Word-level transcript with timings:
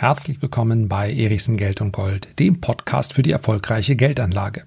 Herzlich 0.00 0.40
willkommen 0.40 0.88
bei 0.88 1.12
Erichsen 1.12 1.58
Geld 1.58 1.82
und 1.82 1.92
Gold, 1.92 2.38
dem 2.38 2.62
Podcast 2.62 3.12
für 3.12 3.22
die 3.22 3.32
erfolgreiche 3.32 3.96
Geldanlage. 3.96 4.64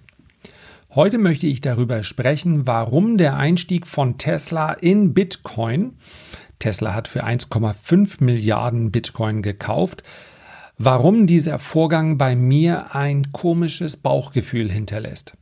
Heute 0.93 1.17
möchte 1.17 1.47
ich 1.47 1.59
darüber 1.59 2.03
sprechen, 2.03 2.67
warum 2.67 3.17
der 3.17 3.35
Einstieg 3.35 3.87
von 3.87 4.19
Tesla 4.19 4.73
in 4.73 5.15
Bitcoin, 5.15 5.97
Tesla 6.59 6.93
hat 6.93 7.07
für 7.07 7.25
1,5 7.25 8.23
Milliarden 8.23 8.91
Bitcoin 8.91 9.41
gekauft, 9.41 10.03
warum 10.77 11.25
dieser 11.25 11.57
Vorgang 11.57 12.19
bei 12.19 12.35
mir 12.35 12.95
ein 12.95 13.31
komisches 13.31 13.97
Bauchgefühl 13.97 14.71
hinterlässt. 14.71 15.33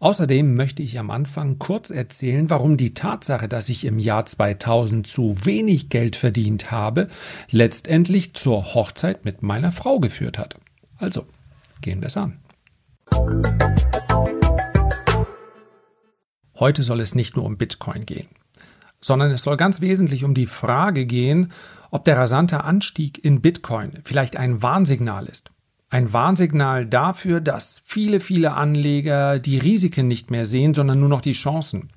Außerdem 0.00 0.54
möchte 0.54 0.80
ich 0.80 1.00
am 1.00 1.10
Anfang 1.10 1.58
kurz 1.58 1.90
erzählen, 1.90 2.48
warum 2.50 2.76
die 2.76 2.94
Tatsache, 2.94 3.48
dass 3.48 3.68
ich 3.68 3.84
im 3.84 3.98
Jahr 3.98 4.26
2000 4.26 5.04
zu 5.08 5.44
wenig 5.44 5.88
Geld 5.88 6.14
verdient 6.14 6.70
habe, 6.70 7.08
letztendlich 7.50 8.34
zur 8.34 8.74
Hochzeit 8.74 9.24
mit 9.24 9.42
meiner 9.42 9.72
Frau 9.72 9.98
geführt 9.98 10.38
hat. 10.38 10.56
Also, 10.98 11.26
gehen 11.80 12.00
wir 12.00 12.06
es 12.06 12.16
an. 12.16 12.38
Heute 16.60 16.84
soll 16.84 17.00
es 17.00 17.16
nicht 17.16 17.34
nur 17.34 17.44
um 17.44 17.56
Bitcoin 17.56 18.06
gehen, 18.06 18.28
sondern 19.00 19.32
es 19.32 19.42
soll 19.42 19.56
ganz 19.56 19.80
wesentlich 19.80 20.22
um 20.22 20.34
die 20.34 20.46
Frage 20.46 21.06
gehen, 21.06 21.50
ob 21.90 22.04
der 22.04 22.16
rasante 22.16 22.62
Anstieg 22.62 23.24
in 23.24 23.40
Bitcoin 23.40 23.98
vielleicht 24.04 24.36
ein 24.36 24.62
Warnsignal 24.62 25.26
ist 25.26 25.50
ein 25.90 26.12
Warnsignal 26.12 26.86
dafür, 26.86 27.40
dass 27.40 27.82
viele, 27.84 28.20
viele 28.20 28.52
Anleger 28.52 29.38
die 29.38 29.58
Risiken 29.58 30.06
nicht 30.06 30.30
mehr 30.30 30.44
sehen, 30.44 30.74
sondern 30.74 31.00
nur 31.00 31.08
noch 31.08 31.22
die 31.22 31.32
Chancen. 31.32 31.88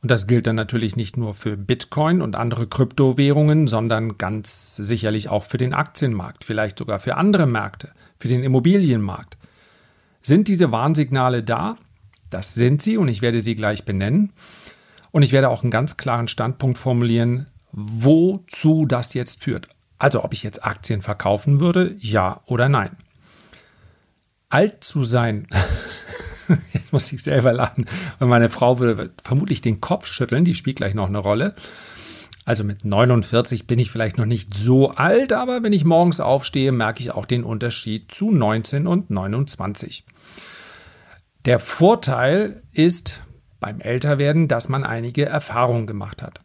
Und 0.00 0.10
das 0.10 0.26
gilt 0.26 0.46
dann 0.46 0.56
natürlich 0.56 0.96
nicht 0.96 1.16
nur 1.16 1.34
für 1.34 1.56
Bitcoin 1.56 2.22
und 2.22 2.36
andere 2.36 2.66
Kryptowährungen, 2.66 3.66
sondern 3.66 4.18
ganz 4.18 4.76
sicherlich 4.76 5.28
auch 5.28 5.44
für 5.44 5.58
den 5.58 5.74
Aktienmarkt, 5.74 6.44
vielleicht 6.44 6.78
sogar 6.78 6.98
für 6.98 7.16
andere 7.16 7.46
Märkte, 7.46 7.90
für 8.18 8.28
den 8.28 8.44
Immobilienmarkt. 8.44 9.36
Sind 10.22 10.48
diese 10.48 10.72
Warnsignale 10.72 11.42
da? 11.42 11.76
Das 12.30 12.54
sind 12.54 12.82
sie 12.82 12.96
und 12.96 13.08
ich 13.08 13.22
werde 13.22 13.40
sie 13.40 13.54
gleich 13.54 13.84
benennen. 13.84 14.32
Und 15.12 15.22
ich 15.22 15.32
werde 15.32 15.48
auch 15.48 15.62
einen 15.62 15.70
ganz 15.70 15.96
klaren 15.96 16.28
Standpunkt 16.28 16.78
formulieren, 16.78 17.46
wozu 17.72 18.86
das 18.86 19.14
jetzt 19.14 19.42
führt. 19.42 19.68
Also 19.98 20.24
ob 20.24 20.32
ich 20.32 20.42
jetzt 20.42 20.64
Aktien 20.64 21.00
verkaufen 21.02 21.60
würde, 21.60 21.96
ja 21.98 22.42
oder 22.46 22.68
nein 22.68 22.90
alt 24.48 24.84
zu 24.84 25.04
sein. 25.04 25.46
Jetzt 26.72 26.92
muss 26.92 27.12
ich 27.12 27.22
selber 27.22 27.52
lachen, 27.52 27.86
weil 28.18 28.28
meine 28.28 28.50
Frau 28.50 28.78
würde 28.78 29.12
vermutlich 29.22 29.60
den 29.60 29.80
Kopf 29.80 30.06
schütteln, 30.06 30.44
die 30.44 30.54
spielt 30.54 30.76
gleich 30.76 30.94
noch 30.94 31.08
eine 31.08 31.18
Rolle. 31.18 31.54
Also 32.44 32.62
mit 32.62 32.84
49 32.84 33.66
bin 33.66 33.80
ich 33.80 33.90
vielleicht 33.90 34.18
noch 34.18 34.24
nicht 34.24 34.54
so 34.54 34.92
alt, 34.92 35.32
aber 35.32 35.64
wenn 35.64 35.72
ich 35.72 35.84
morgens 35.84 36.20
aufstehe, 36.20 36.70
merke 36.70 37.00
ich 37.00 37.10
auch 37.10 37.26
den 37.26 37.42
Unterschied 37.42 38.12
zu 38.12 38.30
19 38.30 38.86
und 38.86 39.10
29. 39.10 40.04
Der 41.44 41.58
Vorteil 41.58 42.62
ist 42.72 43.24
beim 43.58 43.80
Älterwerden, 43.80 44.46
dass 44.46 44.68
man 44.68 44.84
einige 44.84 45.26
Erfahrungen 45.26 45.88
gemacht 45.88 46.22
hat. 46.22 46.38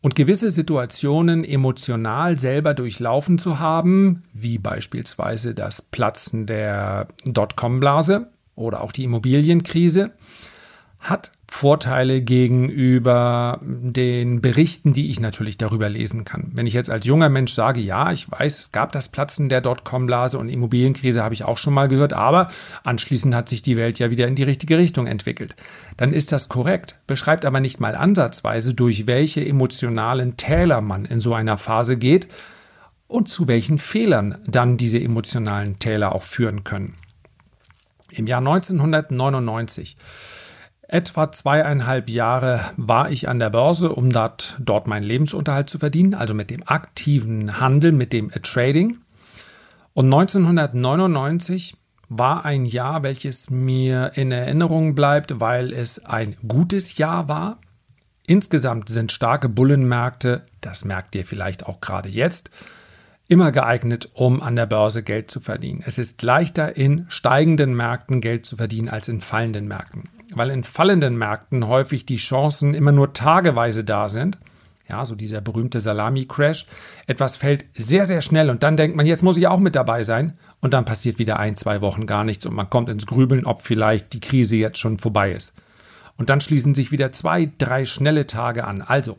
Und 0.00 0.14
gewisse 0.14 0.50
Situationen 0.50 1.44
emotional 1.44 2.38
selber 2.38 2.74
durchlaufen 2.74 3.38
zu 3.38 3.58
haben, 3.58 4.22
wie 4.32 4.58
beispielsweise 4.58 5.54
das 5.54 5.82
Platzen 5.82 6.46
der 6.46 7.08
Dotcom-Blase 7.24 8.28
oder 8.54 8.82
auch 8.82 8.92
die 8.92 9.04
Immobilienkrise, 9.04 10.12
hat 11.00 11.32
Vorteile 11.50 12.20
gegenüber 12.20 13.58
den 13.62 14.42
Berichten, 14.42 14.92
die 14.92 15.10
ich 15.10 15.18
natürlich 15.18 15.56
darüber 15.56 15.88
lesen 15.88 16.24
kann. 16.24 16.52
Wenn 16.52 16.66
ich 16.66 16.74
jetzt 16.74 16.90
als 16.90 17.06
junger 17.06 17.30
Mensch 17.30 17.52
sage, 17.52 17.80
ja, 17.80 18.12
ich 18.12 18.30
weiß, 18.30 18.58
es 18.58 18.70
gab 18.70 18.92
das 18.92 19.08
Platzen 19.08 19.48
der 19.48 19.62
Dotcom-Blase 19.62 20.38
und 20.38 20.50
Immobilienkrise 20.50 21.24
habe 21.24 21.34
ich 21.34 21.44
auch 21.44 21.56
schon 21.56 21.72
mal 21.72 21.88
gehört, 21.88 22.12
aber 22.12 22.48
anschließend 22.84 23.34
hat 23.34 23.48
sich 23.48 23.62
die 23.62 23.76
Welt 23.76 23.98
ja 23.98 24.10
wieder 24.10 24.28
in 24.28 24.34
die 24.34 24.42
richtige 24.42 24.76
Richtung 24.76 25.06
entwickelt, 25.06 25.56
dann 25.96 26.12
ist 26.12 26.32
das 26.32 26.50
korrekt, 26.50 26.98
beschreibt 27.06 27.46
aber 27.46 27.60
nicht 27.60 27.80
mal 27.80 27.96
ansatzweise, 27.96 28.74
durch 28.74 29.06
welche 29.06 29.44
emotionalen 29.44 30.36
Täler 30.36 30.82
man 30.82 31.06
in 31.06 31.18
so 31.18 31.32
einer 31.32 31.56
Phase 31.56 31.96
geht 31.96 32.28
und 33.08 33.30
zu 33.30 33.48
welchen 33.48 33.78
Fehlern 33.78 34.36
dann 34.46 34.76
diese 34.76 35.00
emotionalen 35.00 35.78
Täler 35.78 36.14
auch 36.14 36.24
führen 36.24 36.62
können. 36.62 36.94
Im 38.10 38.26
Jahr 38.26 38.40
1999 38.40 39.96
Etwa 40.90 41.30
zweieinhalb 41.30 42.08
Jahre 42.08 42.70
war 42.78 43.10
ich 43.10 43.28
an 43.28 43.38
der 43.38 43.50
Börse, 43.50 43.90
um 43.90 44.10
dort, 44.10 44.56
dort 44.58 44.86
meinen 44.86 45.02
Lebensunterhalt 45.02 45.68
zu 45.68 45.78
verdienen, 45.78 46.14
also 46.14 46.32
mit 46.32 46.48
dem 46.48 46.66
aktiven 46.66 47.60
Handel, 47.60 47.92
mit 47.92 48.14
dem 48.14 48.30
Trading. 48.30 48.96
Und 49.92 50.06
1999 50.06 51.76
war 52.08 52.46
ein 52.46 52.64
Jahr, 52.64 53.02
welches 53.02 53.50
mir 53.50 54.12
in 54.14 54.32
Erinnerung 54.32 54.94
bleibt, 54.94 55.40
weil 55.40 55.74
es 55.74 56.06
ein 56.06 56.36
gutes 56.48 56.96
Jahr 56.96 57.28
war. 57.28 57.58
Insgesamt 58.26 58.88
sind 58.88 59.12
starke 59.12 59.50
Bullenmärkte, 59.50 60.46
das 60.62 60.86
merkt 60.86 61.14
ihr 61.14 61.26
vielleicht 61.26 61.66
auch 61.66 61.82
gerade 61.82 62.08
jetzt, 62.08 62.48
immer 63.28 63.52
geeignet, 63.52 64.08
um 64.14 64.42
an 64.42 64.56
der 64.56 64.64
Börse 64.64 65.02
Geld 65.02 65.30
zu 65.30 65.40
verdienen. 65.40 65.82
Es 65.84 65.98
ist 65.98 66.22
leichter 66.22 66.78
in 66.78 67.04
steigenden 67.10 67.76
Märkten 67.76 68.22
Geld 68.22 68.46
zu 68.46 68.56
verdienen 68.56 68.88
als 68.88 69.08
in 69.08 69.20
fallenden 69.20 69.68
Märkten 69.68 70.08
weil 70.34 70.50
in 70.50 70.64
fallenden 70.64 71.16
Märkten 71.16 71.66
häufig 71.66 72.06
die 72.06 72.16
Chancen 72.16 72.74
immer 72.74 72.92
nur 72.92 73.12
tageweise 73.12 73.84
da 73.84 74.08
sind. 74.08 74.38
Ja, 74.88 75.04
so 75.04 75.14
dieser 75.14 75.42
berühmte 75.42 75.80
Salami-Crash. 75.80 76.66
Etwas 77.06 77.36
fällt 77.36 77.66
sehr, 77.76 78.06
sehr 78.06 78.22
schnell 78.22 78.48
und 78.48 78.62
dann 78.62 78.76
denkt 78.76 78.96
man, 78.96 79.04
jetzt 79.04 79.22
muss 79.22 79.36
ich 79.36 79.46
auch 79.46 79.58
mit 79.58 79.76
dabei 79.76 80.02
sein. 80.02 80.38
Und 80.60 80.72
dann 80.74 80.86
passiert 80.86 81.18
wieder 81.18 81.38
ein, 81.38 81.56
zwei 81.56 81.80
Wochen 81.82 82.06
gar 82.06 82.24
nichts 82.24 82.46
und 82.46 82.54
man 82.54 82.70
kommt 82.70 82.88
ins 82.88 83.06
Grübeln, 83.06 83.44
ob 83.44 83.62
vielleicht 83.62 84.12
die 84.12 84.20
Krise 84.20 84.56
jetzt 84.56 84.78
schon 84.78 84.98
vorbei 84.98 85.30
ist. 85.32 85.54
Und 86.16 86.30
dann 86.30 86.40
schließen 86.40 86.74
sich 86.74 86.90
wieder 86.90 87.12
zwei, 87.12 87.50
drei 87.58 87.84
schnelle 87.84 88.26
Tage 88.26 88.64
an. 88.64 88.82
Also, 88.82 89.18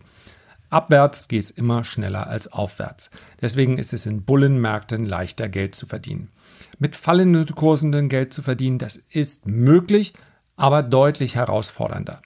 abwärts 0.70 1.28
geht 1.28 1.44
es 1.44 1.52
immer 1.52 1.84
schneller 1.84 2.28
als 2.28 2.52
aufwärts. 2.52 3.10
Deswegen 3.42 3.78
ist 3.78 3.94
es 3.94 4.06
in 4.06 4.24
Bullenmärkten 4.24 5.06
leichter, 5.06 5.48
Geld 5.48 5.76
zu 5.76 5.88
verdienen. 5.88 6.30
Mit 6.78 6.96
fallenden 6.96 7.46
Kursen 7.56 8.10
Geld 8.10 8.34
zu 8.34 8.42
verdienen, 8.42 8.80
das 8.80 9.02
ist 9.10 9.48
möglich, 9.48 10.14
aber 10.60 10.84
deutlich 10.84 11.36
herausfordernder. 11.36 12.22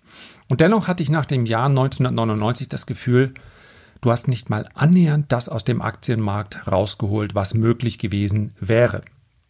Und 0.50 0.60
dennoch 0.60 0.88
hatte 0.88 1.04
ich 1.04 1.10
nach 1.10 1.26
dem 1.26 1.46
Jahr 1.46 1.68
1999 1.68 2.68
das 2.68 2.86
Gefühl, 2.86 3.34
du 4.02 4.12
hast 4.12 4.28
nicht 4.28 4.50
mal 4.50 4.68
annähernd 4.74 5.32
das 5.32 5.50
aus 5.50 5.64
dem 5.64 5.82
Aktienmarkt 5.82 6.68
rausgeholt, 6.68 7.36
was 7.36 7.54
möglich 7.54 8.00
gewesen 8.00 8.54
wäre. 8.60 9.04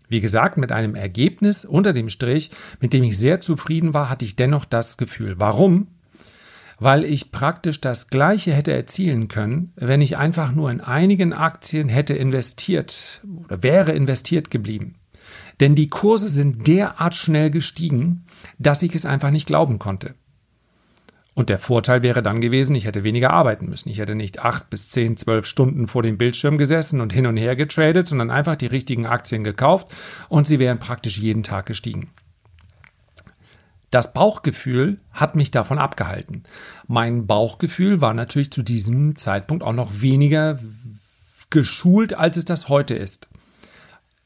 Wie 0.09 0.21
gesagt, 0.21 0.57
mit 0.57 0.71
einem 0.71 0.95
Ergebnis 0.95 1.65
unter 1.65 1.93
dem 1.93 2.09
Strich, 2.09 2.51
mit 2.79 2.93
dem 2.93 3.03
ich 3.03 3.17
sehr 3.17 3.41
zufrieden 3.41 3.93
war, 3.93 4.09
hatte 4.09 4.25
ich 4.25 4.35
dennoch 4.35 4.65
das 4.65 4.97
Gefühl. 4.97 5.35
Warum? 5.39 5.87
Weil 6.77 7.05
ich 7.05 7.31
praktisch 7.31 7.79
das 7.79 8.09
Gleiche 8.09 8.53
hätte 8.53 8.73
erzielen 8.73 9.29
können, 9.29 9.71
wenn 9.75 10.01
ich 10.01 10.17
einfach 10.17 10.51
nur 10.51 10.69
in 10.69 10.81
einigen 10.81 11.33
Aktien 11.33 11.87
hätte 11.87 12.13
investiert 12.13 13.21
oder 13.45 13.63
wäre 13.63 13.93
investiert 13.93 14.51
geblieben. 14.51 14.95
Denn 15.59 15.75
die 15.75 15.89
Kurse 15.89 16.29
sind 16.29 16.67
derart 16.67 17.13
schnell 17.13 17.51
gestiegen, 17.51 18.25
dass 18.57 18.81
ich 18.81 18.95
es 18.95 19.05
einfach 19.05 19.31
nicht 19.31 19.47
glauben 19.47 19.79
konnte. 19.79 20.15
Und 21.35 21.49
der 21.49 21.57
Vorteil 21.57 22.03
wäre 22.03 22.21
dann 22.21 22.41
gewesen, 22.41 22.75
ich 22.75 22.85
hätte 22.85 23.03
weniger 23.03 23.31
arbeiten 23.31 23.67
müssen. 23.67 23.89
Ich 23.89 23.97
hätte 23.97 24.13
nicht 24.13 24.39
acht 24.39 24.69
bis 24.69 24.89
zehn, 24.89 25.17
zwölf 25.17 25.47
Stunden 25.47 25.87
vor 25.87 26.03
dem 26.03 26.17
Bildschirm 26.17 26.59
gesessen 26.59 27.01
und 27.01 27.11
hin 27.11 27.25
und 27.25 27.37
her 27.37 27.55
getradet, 27.55 28.07
sondern 28.07 28.29
einfach 28.29 28.55
die 28.55 28.67
richtigen 28.67 29.07
Aktien 29.07 29.43
gekauft 29.43 29.87
und 30.29 30.45
sie 30.45 30.59
wären 30.59 30.77
praktisch 30.77 31.17
jeden 31.17 31.41
Tag 31.41 31.65
gestiegen. 31.65 32.11
Das 33.89 34.13
Bauchgefühl 34.13 34.99
hat 35.11 35.35
mich 35.35 35.51
davon 35.51 35.77
abgehalten. 35.77 36.43
Mein 36.87 37.27
Bauchgefühl 37.27 38.01
war 38.01 38.13
natürlich 38.13 38.51
zu 38.51 38.63
diesem 38.63 39.15
Zeitpunkt 39.15 39.63
auch 39.63 39.73
noch 39.73 40.01
weniger 40.01 40.59
geschult, 41.49 42.13
als 42.13 42.37
es 42.37 42.45
das 42.45 42.69
heute 42.69 42.95
ist. 42.95 43.27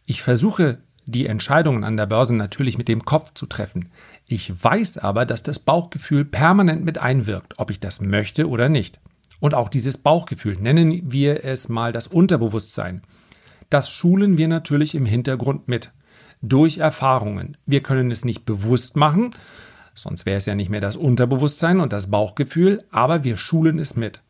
Ich 0.05 0.21
versuche 0.21 0.79
die 1.07 1.25
Entscheidungen 1.25 1.83
an 1.83 1.97
der 1.97 2.05
Börse 2.05 2.35
natürlich 2.35 2.77
mit 2.77 2.87
dem 2.87 3.05
Kopf 3.05 3.33
zu 3.33 3.45
treffen. 3.45 3.89
Ich 4.27 4.51
weiß 4.63 4.99
aber, 4.99 5.25
dass 5.25 5.41
das 5.41 5.57
Bauchgefühl 5.57 6.25
permanent 6.25 6.83
mit 6.83 6.97
einwirkt, 6.97 7.53
ob 7.57 7.71
ich 7.71 7.79
das 7.79 8.01
möchte 8.01 8.47
oder 8.49 8.69
nicht. 8.69 8.99
Und 9.39 9.55
auch 9.55 9.69
dieses 9.69 9.97
Bauchgefühl, 9.97 10.57
nennen 10.59 11.11
wir 11.11 11.45
es 11.45 11.69
mal 11.69 11.91
das 11.91 12.07
Unterbewusstsein. 12.07 13.03
Das 13.69 13.89
schulen 13.89 14.37
wir 14.37 14.47
natürlich 14.47 14.95
im 14.95 15.05
Hintergrund 15.05 15.67
mit. 15.67 15.93
Durch 16.41 16.79
Erfahrungen. 16.79 17.55
Wir 17.65 17.81
können 17.81 18.11
es 18.11 18.25
nicht 18.25 18.45
bewusst 18.45 18.95
machen, 18.95 19.31
sonst 19.93 20.25
wäre 20.25 20.37
es 20.37 20.45
ja 20.45 20.55
nicht 20.55 20.69
mehr 20.69 20.81
das 20.81 20.95
Unterbewusstsein 20.95 21.79
und 21.79 21.93
das 21.93 22.11
Bauchgefühl, 22.11 22.83
aber 22.91 23.23
wir 23.23 23.37
schulen 23.37 23.79
es 23.79 23.95
mit. 23.95 24.21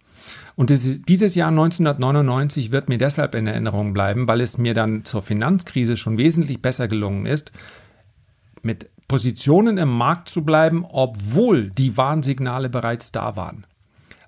Und 0.56 0.69
dieses 0.69 1.35
Jahr 1.35 1.50
1999 1.50 2.71
wird 2.71 2.89
mir 2.89 2.97
deshalb 2.97 3.35
in 3.35 3.47
Erinnerung 3.47 3.94
bleiben, 3.94 4.27
weil 4.27 4.41
es 4.41 4.57
mir 4.57 4.74
dann 4.74 5.06
zur 5.06 5.21
Finanzkrise 5.21 5.97
schon 5.97 6.18
wesentlich 6.18 6.62
besser 6.62 6.88
gelungen 6.88 7.25
ist, 7.25 7.51
mit 8.63 8.89
Positionen 9.07 9.77
im 9.77 9.89
Markt 9.89 10.29
zu 10.29 10.44
bleiben, 10.44 10.85
obwohl 10.89 11.69
die 11.69 11.95
Warnsignale 11.95 12.69
bereits 12.69 13.12
da 13.12 13.35
waren. 13.35 13.65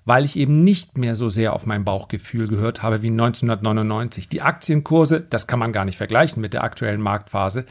weil 0.04 0.24
ich 0.24 0.36
eben 0.36 0.64
nicht 0.64 0.98
mehr 0.98 1.14
so 1.14 1.28
sehr 1.28 1.52
auf 1.52 1.66
mein 1.66 1.84
Bauchgefühl 1.84 2.48
gehört 2.48 2.82
habe 2.82 3.02
wie 3.02 3.10
1999. 3.10 4.28
Die 4.28 4.42
Aktienkurse, 4.42 5.20
das 5.20 5.46
kann 5.46 5.58
man 5.58 5.72
gar 5.72 5.84
nicht 5.84 5.98
vergleichen 5.98 6.40
mit 6.40 6.52
der 6.52 6.64
aktuellen 6.64 7.00
Marktphase, 7.00 7.64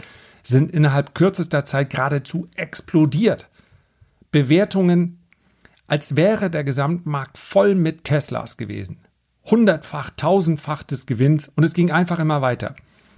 sind 0.44 0.72
innerhalb 0.72 1.16
kürzester 1.16 1.66
Zeit 1.66 1.90
geradezu 1.90 2.48
explodiert. 2.56 3.50
Bewertungen, 4.32 5.19
als 5.89 6.15
wäre 6.15 6.50
der 6.50 6.63
Gesamtmarkt 6.63 7.38
voll 7.38 7.75
mit 7.75 8.03
Teslas 8.03 8.57
gewesen. 8.57 9.00
Hundertfach, 9.45 10.12
tausendfach 10.15 10.83
des 10.83 11.06
Gewinns 11.06 11.51
und 11.56 11.63
es 11.63 11.74
ging 11.74 11.91
einfach 11.91 12.19
immer 12.19 12.41
weiter. 12.41 12.75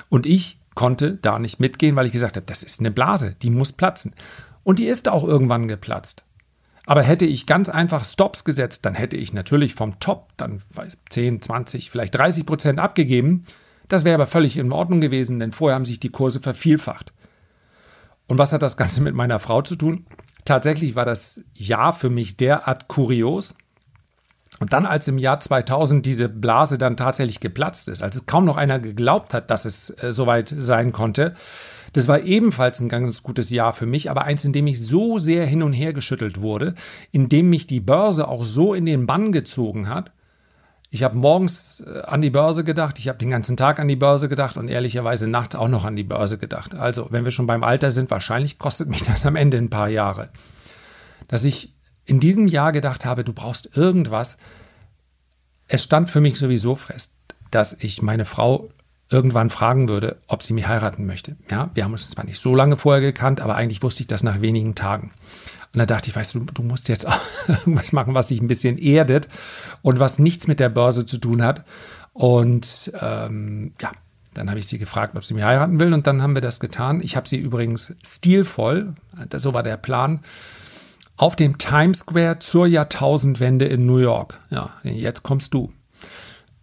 Und 0.09 0.25
ich 0.25 0.59
konnte 0.75 1.17
da 1.21 1.39
nicht 1.39 1.59
mitgehen, 1.59 1.95
weil 1.95 2.05
ich 2.05 2.11
gesagt 2.11 2.37
habe, 2.37 2.45
das 2.45 2.63
ist 2.63 2.79
eine 2.79 2.91
Blase, 2.91 3.35
die 3.41 3.49
muss 3.49 3.73
platzen. 3.73 4.13
Und 4.63 4.79
die 4.79 4.85
ist 4.85 5.09
auch 5.09 5.27
irgendwann 5.27 5.67
geplatzt. 5.67 6.23
Aber 6.85 7.03
hätte 7.03 7.25
ich 7.25 7.45
ganz 7.45 7.69
einfach 7.69 8.05
Stops 8.05 8.43
gesetzt, 8.43 8.85
dann 8.85 8.95
hätte 8.95 9.17
ich 9.17 9.33
natürlich 9.33 9.75
vom 9.75 9.99
Top 9.99 10.29
dann 10.37 10.61
10, 11.09 11.41
20, 11.41 11.91
vielleicht 11.91 12.15
30 12.15 12.45
Prozent 12.45 12.79
abgegeben. 12.79 13.43
Das 13.87 14.03
wäre 14.03 14.15
aber 14.15 14.27
völlig 14.27 14.57
in 14.57 14.71
Ordnung 14.71 15.01
gewesen, 15.01 15.39
denn 15.39 15.51
vorher 15.51 15.75
haben 15.75 15.85
sich 15.85 15.99
die 15.99 16.09
Kurse 16.09 16.39
vervielfacht. 16.39 17.13
Und 18.27 18.37
was 18.37 18.53
hat 18.53 18.61
das 18.61 18.77
Ganze 18.77 19.01
mit 19.01 19.13
meiner 19.13 19.39
Frau 19.39 19.61
zu 19.61 19.75
tun? 19.75 20.05
Tatsächlich 20.45 20.95
war 20.95 21.05
das 21.05 21.41
Jahr 21.53 21.93
für 21.93 22.09
mich 22.09 22.37
derart 22.37 22.87
kurios. 22.87 23.55
Und 24.59 24.73
dann, 24.73 24.85
als 24.85 25.07
im 25.07 25.17
Jahr 25.17 25.39
2000 25.39 26.05
diese 26.05 26.29
Blase 26.29 26.77
dann 26.77 26.97
tatsächlich 26.97 27.39
geplatzt 27.39 27.87
ist, 27.87 28.03
als 28.03 28.15
es 28.15 28.25
kaum 28.27 28.45
noch 28.45 28.57
einer 28.57 28.79
geglaubt 28.79 29.33
hat, 29.33 29.49
dass 29.49 29.65
es 29.65 29.89
äh, 30.01 30.11
soweit 30.11 30.53
sein 30.55 30.91
konnte, 30.91 31.33
das 31.93 32.07
war 32.07 32.21
ebenfalls 32.21 32.79
ein 32.79 32.89
ganz 32.89 33.21
gutes 33.23 33.49
Jahr 33.49 33.73
für 33.73 33.85
mich, 33.85 34.09
aber 34.09 34.23
eins, 34.23 34.45
in 34.45 34.53
dem 34.53 34.67
ich 34.67 34.79
so 34.79 35.17
sehr 35.17 35.45
hin 35.45 35.61
und 35.63 35.73
her 35.73 35.93
geschüttelt 35.93 36.39
wurde, 36.39 36.73
in 37.11 37.27
dem 37.27 37.49
mich 37.49 37.67
die 37.67 37.81
Börse 37.81 38.27
auch 38.27 38.45
so 38.45 38.73
in 38.73 38.85
den 38.85 39.07
Bann 39.07 39.31
gezogen 39.31 39.89
hat. 39.89 40.11
Ich 40.93 41.03
habe 41.03 41.17
morgens 41.17 41.79
äh, 41.87 42.01
an 42.01 42.21
die 42.21 42.29
Börse 42.29 42.65
gedacht, 42.65 42.99
ich 42.99 43.07
habe 43.07 43.17
den 43.17 43.31
ganzen 43.31 43.55
Tag 43.55 43.79
an 43.79 43.87
die 43.87 43.95
Börse 43.95 44.27
gedacht 44.27 44.57
und 44.57 44.67
ehrlicherweise 44.67 45.25
nachts 45.25 45.55
auch 45.55 45.69
noch 45.69 45.85
an 45.85 45.95
die 45.95 46.03
Börse 46.03 46.37
gedacht. 46.37 46.75
Also, 46.75 47.07
wenn 47.11 47.23
wir 47.23 47.31
schon 47.31 47.47
beim 47.47 47.63
Alter 47.63 47.91
sind, 47.91 48.11
wahrscheinlich 48.11 48.59
kostet 48.59 48.89
mich 48.89 49.01
das 49.05 49.25
am 49.25 49.37
Ende 49.37 49.57
ein 49.57 49.69
paar 49.69 49.87
Jahre. 49.87 50.29
Dass 51.29 51.45
ich 51.45 51.73
in 52.03 52.19
diesem 52.19 52.45
Jahr 52.45 52.73
gedacht 52.73 53.05
habe, 53.05 53.23
du 53.23 53.31
brauchst 53.31 53.75
irgendwas. 53.75 54.37
Es 55.69 55.83
stand 55.83 56.09
für 56.09 56.19
mich 56.19 56.37
sowieso 56.37 56.75
fest, 56.75 57.13
dass 57.51 57.71
ich 57.79 58.01
meine 58.01 58.25
Frau 58.25 58.69
irgendwann 59.09 59.49
fragen 59.49 59.87
würde, 59.87 60.17
ob 60.27 60.43
sie 60.43 60.53
mich 60.53 60.67
heiraten 60.67 61.05
möchte. 61.05 61.37
Ja, 61.49 61.69
wir 61.73 61.85
haben 61.85 61.93
uns 61.93 62.09
zwar 62.09 62.25
nicht 62.25 62.39
so 62.39 62.53
lange 62.53 62.75
vorher 62.75 63.01
gekannt, 63.01 63.39
aber 63.39 63.55
eigentlich 63.55 63.81
wusste 63.81 64.03
ich 64.03 64.07
das 64.07 64.23
nach 64.23 64.41
wenigen 64.41 64.75
Tagen. 64.75 65.11
Und 65.73 65.79
da 65.79 65.85
dachte 65.85 66.09
ich, 66.09 66.15
weißt 66.15 66.35
du, 66.35 66.39
du 66.41 66.63
musst 66.63 66.89
jetzt 66.89 67.07
auch 67.07 67.19
irgendwas 67.47 67.93
machen, 67.93 68.13
was 68.13 68.27
dich 68.27 68.41
ein 68.41 68.47
bisschen 68.47 68.77
erdet 68.77 69.29
und 69.81 69.99
was 69.99 70.19
nichts 70.19 70.47
mit 70.47 70.59
der 70.59 70.69
Börse 70.69 71.05
zu 71.05 71.17
tun 71.17 71.43
hat. 71.43 71.63
Und 72.13 72.91
ähm, 72.99 73.73
ja, 73.81 73.91
dann 74.33 74.49
habe 74.49 74.59
ich 74.59 74.67
sie 74.67 74.77
gefragt, 74.77 75.15
ob 75.15 75.23
sie 75.23 75.33
mich 75.33 75.43
heiraten 75.43 75.79
will. 75.79 75.93
Und 75.93 76.07
dann 76.07 76.21
haben 76.21 76.35
wir 76.35 76.41
das 76.41 76.59
getan. 76.59 77.01
Ich 77.01 77.15
habe 77.15 77.27
sie 77.27 77.37
übrigens 77.37 77.95
stilvoll, 78.03 78.93
so 79.35 79.53
war 79.53 79.63
der 79.63 79.77
Plan, 79.77 80.19
auf 81.15 81.35
dem 81.35 81.57
Times 81.57 81.99
Square 81.99 82.39
zur 82.39 82.67
Jahrtausendwende 82.67 83.65
in 83.65 83.85
New 83.85 83.97
York. 83.97 84.39
Ja, 84.49 84.71
jetzt 84.83 85.23
kommst 85.23 85.53
du 85.53 85.71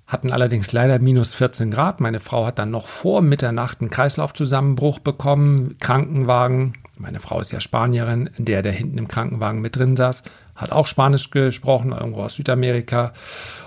hatten 0.09 0.33
allerdings 0.33 0.73
leider 0.73 0.99
minus 0.99 1.35
14 1.35 1.71
Grad. 1.71 2.01
Meine 2.01 2.19
Frau 2.19 2.47
hat 2.47 2.59
dann 2.59 2.71
noch 2.71 2.89
vor 2.89 3.21
Mitternacht 3.21 3.83
einen 3.83 3.91
Kreislaufzusammenbruch 3.91 4.99
bekommen, 5.01 5.77
Krankenwagen. 5.79 6.73
Meine 6.99 7.21
Frau 7.21 7.41
ist 7.41 7.53
ja 7.53 7.61
Spanierin, 7.61 8.31
der, 8.39 8.63
der 8.63 8.73
hinten 8.73 8.99
im 8.99 9.09
Krankenwagen 9.09 9.61
mit 9.61 9.77
drin 9.77 9.95
saß, 9.95 10.25
hat 10.57 10.73
auch 10.73 10.87
Spanisch 10.89 11.31
gesprochen, 11.31 11.93
irgendwo 11.93 12.23
aus 12.23 12.35
Südamerika. 12.35 13.13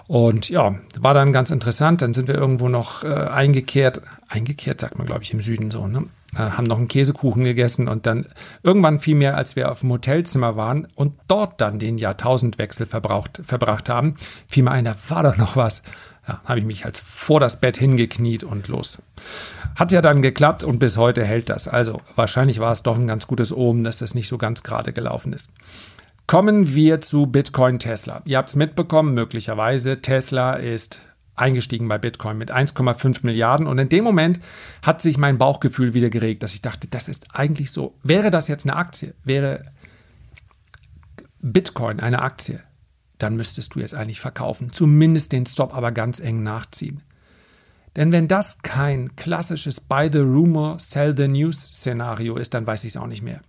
Und 0.07 0.49
ja, 0.49 0.75
war 0.99 1.13
dann 1.13 1.31
ganz 1.31 1.49
interessant. 1.49 2.01
Dann 2.01 2.13
sind 2.13 2.27
wir 2.27 2.35
irgendwo 2.35 2.67
noch 2.67 3.05
äh, 3.05 3.07
eingekehrt. 3.07 4.01
Eingekehrt 4.27 4.81
sagt 4.81 4.97
man, 4.97 5.07
glaube 5.07 5.23
ich, 5.23 5.33
im 5.33 5.41
Süden 5.41 5.71
so, 5.71 5.87
ne? 5.87 6.07
Äh, 6.35 6.39
haben 6.39 6.65
noch 6.65 6.77
einen 6.77 6.89
Käsekuchen 6.89 7.45
gegessen 7.45 7.87
und 7.87 8.05
dann 8.05 8.25
irgendwann 8.63 8.99
fiel 8.99 9.15
mir, 9.15 9.35
als 9.35 9.55
wir 9.55 9.71
auf 9.71 9.81
dem 9.81 9.91
Hotelzimmer 9.91 10.57
waren 10.57 10.87
und 10.95 11.13
dort 11.27 11.61
dann 11.61 11.79
den 11.79 11.97
Jahrtausendwechsel 11.97 12.85
verbraucht, 12.85 13.41
verbracht 13.43 13.87
haben, 13.87 14.15
fiel 14.47 14.63
mir 14.63 14.71
ein, 14.71 14.85
da 14.85 14.95
war 15.09 15.23
doch 15.23 15.37
noch 15.37 15.55
was. 15.55 15.83
Ja, 16.27 16.41
habe 16.45 16.59
ich 16.59 16.65
mich 16.65 16.85
halt 16.85 16.99
vor 16.99 17.39
das 17.39 17.59
Bett 17.59 17.77
hingekniet 17.77 18.43
und 18.43 18.67
los. 18.67 19.01
Hat 19.75 19.91
ja 19.91 20.01
dann 20.01 20.21
geklappt 20.21 20.63
und 20.63 20.77
bis 20.77 20.97
heute 20.97 21.23
hält 21.23 21.49
das. 21.49 21.67
Also 21.67 22.01
wahrscheinlich 22.15 22.59
war 22.59 22.71
es 22.71 22.83
doch 22.83 22.95
ein 22.95 23.07
ganz 23.07 23.25
gutes 23.25 23.51
Omen, 23.51 23.83
dass 23.83 23.97
das 23.97 24.13
nicht 24.13 24.27
so 24.27 24.37
ganz 24.37 24.61
gerade 24.61 24.93
gelaufen 24.93 25.33
ist. 25.33 25.51
Kommen 26.27 26.75
wir 26.75 27.01
zu 27.01 27.25
Bitcoin 27.25 27.79
Tesla. 27.79 28.21
Ihr 28.25 28.37
habt 28.37 28.49
es 28.49 28.55
mitbekommen, 28.55 29.13
möglicherweise. 29.13 30.01
Tesla 30.01 30.53
ist 30.53 30.99
eingestiegen 31.35 31.87
bei 31.87 31.97
Bitcoin 31.97 32.37
mit 32.37 32.53
1,5 32.53 33.25
Milliarden 33.25 33.67
und 33.67 33.77
in 33.79 33.89
dem 33.89 34.03
Moment 34.03 34.39
hat 34.83 35.01
sich 35.01 35.17
mein 35.17 35.37
Bauchgefühl 35.37 35.93
wieder 35.93 36.09
geregt, 36.09 36.43
dass 36.43 36.53
ich 36.53 36.61
dachte, 36.61 36.87
das 36.87 37.07
ist 37.07 37.27
eigentlich 37.33 37.71
so. 37.71 37.95
Wäre 38.03 38.29
das 38.29 38.47
jetzt 38.47 38.65
eine 38.65 38.75
Aktie, 38.75 39.13
wäre 39.23 39.65
Bitcoin 41.39 41.99
eine 41.99 42.21
Aktie, 42.21 42.61
dann 43.21 43.35
müsstest 43.35 43.75
du 43.75 43.79
jetzt 43.79 43.93
eigentlich 43.93 44.19
verkaufen. 44.19 44.71
Zumindest 44.71 45.31
den 45.31 45.45
Stop 45.45 45.75
aber 45.75 45.91
ganz 45.91 46.19
eng 46.19 46.43
nachziehen. 46.43 47.01
Denn 47.95 48.11
wenn 48.13 48.29
das 48.29 48.59
kein 48.61 49.15
klassisches 49.17 49.81
Buy 49.81 50.09
the 50.11 50.19
Rumor, 50.19 50.79
Sell 50.79 51.13
the 51.15 51.27
News 51.27 51.57
Szenario 51.67 52.37
ist, 52.37 52.53
dann 52.53 52.65
weiß 52.65 52.85
ich 52.85 52.91
es 52.93 52.97
auch 52.97 53.07
nicht 53.07 53.21
mehr. 53.21 53.41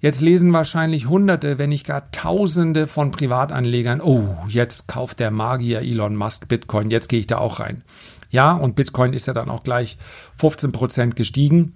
Jetzt 0.00 0.22
lesen 0.22 0.52
wahrscheinlich 0.52 1.08
Hunderte, 1.08 1.58
wenn 1.58 1.68
nicht 1.68 1.86
gar 1.86 2.10
Tausende 2.10 2.86
von 2.86 3.12
Privatanlegern, 3.12 4.00
oh, 4.00 4.36
jetzt 4.48 4.88
kauft 4.88 5.18
der 5.18 5.30
Magier 5.30 5.82
Elon 5.82 6.16
Musk 6.16 6.48
Bitcoin, 6.48 6.90
jetzt 6.90 7.08
gehe 7.08 7.20
ich 7.20 7.26
da 7.26 7.38
auch 7.38 7.60
rein. 7.60 7.84
Ja, 8.30 8.52
und 8.52 8.76
Bitcoin 8.76 9.12
ist 9.12 9.26
ja 9.26 9.34
dann 9.34 9.50
auch 9.50 9.62
gleich 9.62 9.98
15 10.36 10.72
Prozent 10.72 11.16
gestiegen 11.16 11.74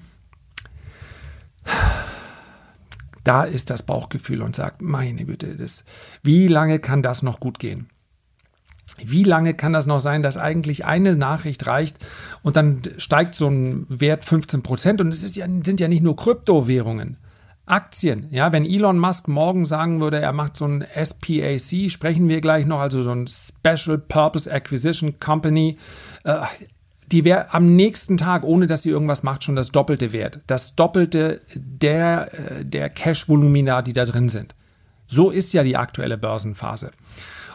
da 3.27 3.43
ist 3.45 3.71
das 3.71 3.83
Bauchgefühl 3.83 4.43
und 4.43 4.55
sagt, 4.55 4.83
meine 4.83 5.25
Güte, 5.25 5.57
das, 5.57 5.85
wie 6.23 6.49
lange 6.49 6.79
kann 6.79 7.03
das 7.03 7.23
noch 7.23 7.41
gut 7.41 7.59
gehen? 7.59 7.89
Wie 9.05 9.25
lange 9.25 9.55
kann 9.55 9.73
das 9.73 9.87
noch 9.87 10.01
sein, 10.01 10.23
dass 10.23 10.37
eigentlich 10.37 10.85
eine 10.85 11.17
Nachricht 11.17 11.67
reicht 11.67 11.99
und 12.43 12.57
dann 12.57 12.83
steigt 12.97 13.35
so 13.35 13.49
ein 13.49 13.87
Wert 13.89 14.25
15 14.25 14.63
Prozent 14.63 15.01
und 15.01 15.09
es 15.09 15.37
ja, 15.37 15.47
sind 15.47 15.81
ja 15.81 15.89
nicht 15.89 16.03
nur 16.03 16.17
Kryptowährungen. 16.17 17.19
Aktien, 17.67 18.29
ja, 18.31 18.53
wenn 18.53 18.65
Elon 18.65 18.99
Musk 18.99 19.27
morgen 19.27 19.65
sagen 19.65 20.01
würde, 20.01 20.21
er 20.21 20.33
macht 20.33 20.57
so 20.57 20.67
ein 20.67 20.85
SPAC, 20.95 21.91
sprechen 21.91 22.29
wir 22.29 22.41
gleich 22.41 22.65
noch, 22.65 22.79
also 22.79 23.03
so 23.03 23.11
ein 23.11 23.27
Special 23.27 23.99
Purpose 23.99 24.51
Acquisition 24.51 25.19
Company, 25.19 25.77
äh, 26.23 26.39
die 27.13 27.25
wäre 27.25 27.53
am 27.55 27.77
nächsten 27.77 28.17
Tag, 28.17 28.45
ohne 28.45 28.67
dass 28.67 28.83
sie 28.83 28.91
irgendwas 28.91 29.23
macht, 29.23 29.45
schon 29.45 29.57
das 29.57 29.71
Doppelte 29.71 30.13
wert. 30.13 30.41
Das 30.47 30.75
Doppelte 30.75 31.41
der, 31.55 32.33
äh, 32.33 32.65
der 32.65 32.91
Cash-Volumina, 32.91 33.83
die 33.83 33.93
da 33.93 34.05
drin 34.05 34.29
sind. 34.29 34.55
So 35.07 35.31
ist 35.31 35.55
ja 35.55 35.63
die 35.63 35.77
aktuelle 35.77 36.19
Börsenphase. 36.19 36.91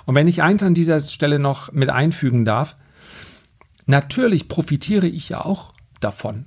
Und 0.06 0.16
wenn 0.16 0.28
ich 0.28 0.42
eins 0.42 0.64
an 0.64 0.74
dieser 0.74 1.00
Stelle 1.00 1.38
noch 1.38 1.72
mit 1.74 1.90
einfügen 1.90 2.46
darf, 2.46 2.78
natürlich 3.86 4.48
profitiere 4.48 5.08
ich 5.08 5.30
ja 5.30 5.44
auch 5.44 5.74
davon. 6.00 6.46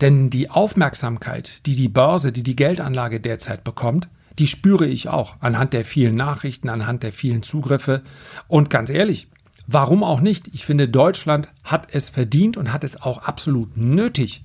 Denn 0.00 0.30
die 0.30 0.50
Aufmerksamkeit, 0.50 1.66
die 1.66 1.74
die 1.74 1.88
Börse, 1.88 2.32
die 2.32 2.42
die 2.42 2.56
Geldanlage 2.56 3.20
derzeit 3.20 3.64
bekommt, 3.64 4.08
die 4.38 4.46
spüre 4.46 4.86
ich 4.86 5.08
auch 5.08 5.36
anhand 5.40 5.72
der 5.72 5.84
vielen 5.84 6.14
Nachrichten, 6.14 6.68
anhand 6.68 7.02
der 7.02 7.12
vielen 7.12 7.42
Zugriffe. 7.42 8.02
Und 8.46 8.70
ganz 8.70 8.88
ehrlich, 8.88 9.28
Warum 9.70 10.02
auch 10.02 10.22
nicht? 10.22 10.48
Ich 10.54 10.64
finde, 10.64 10.88
Deutschland 10.88 11.52
hat 11.62 11.88
es 11.92 12.08
verdient 12.08 12.56
und 12.56 12.72
hat 12.72 12.84
es 12.84 13.02
auch 13.02 13.18
absolut 13.18 13.76
nötig, 13.76 14.42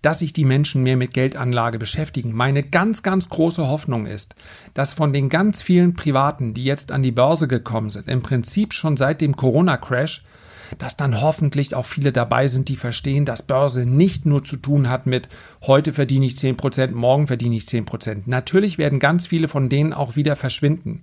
dass 0.00 0.20
sich 0.20 0.32
die 0.32 0.44
Menschen 0.44 0.84
mehr 0.84 0.96
mit 0.96 1.12
Geldanlage 1.12 1.76
beschäftigen. 1.76 2.32
Meine 2.32 2.62
ganz, 2.62 3.02
ganz 3.02 3.28
große 3.28 3.66
Hoffnung 3.66 4.06
ist, 4.06 4.36
dass 4.72 4.94
von 4.94 5.12
den 5.12 5.28
ganz 5.28 5.60
vielen 5.60 5.94
Privaten, 5.94 6.54
die 6.54 6.62
jetzt 6.62 6.92
an 6.92 7.02
die 7.02 7.10
Börse 7.10 7.48
gekommen 7.48 7.90
sind, 7.90 8.06
im 8.06 8.22
Prinzip 8.22 8.72
schon 8.72 8.96
seit 8.96 9.20
dem 9.20 9.34
Corona-Crash, 9.34 10.22
dass 10.78 10.96
dann 10.96 11.20
hoffentlich 11.20 11.74
auch 11.74 11.84
viele 11.84 12.12
dabei 12.12 12.46
sind, 12.46 12.68
die 12.68 12.76
verstehen, 12.76 13.24
dass 13.24 13.42
Börse 13.42 13.86
nicht 13.86 14.24
nur 14.24 14.44
zu 14.44 14.56
tun 14.56 14.88
hat 14.88 15.04
mit 15.04 15.28
heute 15.62 15.92
verdiene 15.92 16.26
ich 16.26 16.34
10%, 16.34 16.92
morgen 16.92 17.26
verdiene 17.26 17.56
ich 17.56 17.64
10%. 17.64 18.22
Natürlich 18.26 18.78
werden 18.78 19.00
ganz 19.00 19.26
viele 19.26 19.48
von 19.48 19.68
denen 19.68 19.92
auch 19.92 20.14
wieder 20.14 20.36
verschwinden. 20.36 21.02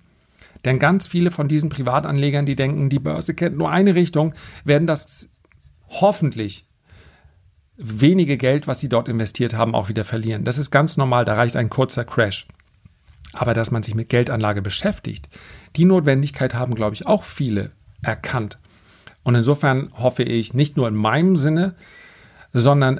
Denn 0.67 0.79
ganz 0.79 1.07
viele 1.07 1.31
von 1.31 1.47
diesen 1.47 1.69
Privatanlegern, 1.69 2.45
die 2.45 2.57
denken, 2.57 2.89
die 2.89 2.99
Börse 2.99 3.33
kennt 3.33 3.57
nur 3.57 3.71
eine 3.71 3.95
Richtung, 3.95 4.33
werden 4.65 4.85
das 4.85 5.29
hoffentlich 5.87 6.65
wenige 7.77 8.35
Geld, 8.35 8.67
was 8.67 8.81
sie 8.81 8.89
dort 8.89 9.07
investiert 9.07 9.53
haben, 9.53 9.73
auch 9.73 9.87
wieder 9.87 10.03
verlieren. 10.03 10.43
Das 10.43 10.57
ist 10.57 10.69
ganz 10.69 10.97
normal, 10.97 11.23
da 11.23 11.35
reicht 11.35 11.55
ein 11.55 11.69
kurzer 11.69 12.03
Crash. 12.03 12.49
Aber 13.31 13.53
dass 13.53 13.71
man 13.71 13.81
sich 13.81 13.95
mit 13.95 14.09
Geldanlage 14.09 14.61
beschäftigt, 14.61 15.29
die 15.77 15.85
Notwendigkeit 15.85 16.53
haben, 16.53 16.75
glaube 16.75 16.95
ich, 16.95 17.07
auch 17.07 17.23
viele 17.23 17.71
erkannt. 18.01 18.59
Und 19.23 19.35
insofern 19.35 19.89
hoffe 19.93 20.23
ich 20.23 20.53
nicht 20.53 20.75
nur 20.75 20.89
in 20.89 20.95
meinem 20.95 21.37
Sinne, 21.37 21.75
sondern 22.51 22.99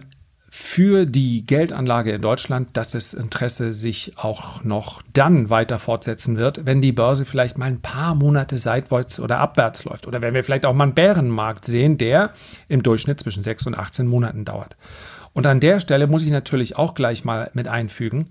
für 0.60 1.06
die 1.06 1.46
Geldanlage 1.46 2.12
in 2.12 2.22
Deutschland, 2.22 2.70
dass 2.74 2.92
das 2.92 3.14
Interesse 3.14 3.74
sich 3.74 4.14
auch 4.18 4.64
noch 4.64 5.02
dann 5.14 5.50
weiter 5.50 5.78
fortsetzen 5.78 6.38
wird, 6.38 6.66
wenn 6.66 6.82
die 6.82 6.92
Börse 6.92 7.26
vielleicht 7.26 7.58
mal 7.58 7.68
ein 7.68 7.80
paar 7.80 8.16
Monate 8.16 8.58
seitwärts 8.58 9.20
oder 9.20 9.38
abwärts 9.38 9.86
läuft. 9.86 10.08
Oder 10.08 10.22
wenn 10.22 10.34
wir 10.34 10.44
vielleicht 10.44 10.66
auch 10.66 10.74
mal 10.74 10.86
einen 10.86 10.96
Bärenmarkt 10.96 11.66
sehen, 11.66 11.98
der 11.98 12.32
im 12.68 12.82
Durchschnitt 12.82 13.20
zwischen 13.20 13.44
6 13.44 13.68
und 13.68 13.78
18 13.78 14.08
Monaten 14.08 14.46
dauert. 14.46 14.76
Und 15.34 15.46
an 15.46 15.60
der 15.60 15.80
Stelle 15.80 16.08
muss 16.08 16.24
ich 16.24 16.32
natürlich 16.32 16.76
auch 16.76 16.96
gleich 16.96 17.24
mal 17.24 17.52
mit 17.54 17.68
einfügen, 17.68 18.28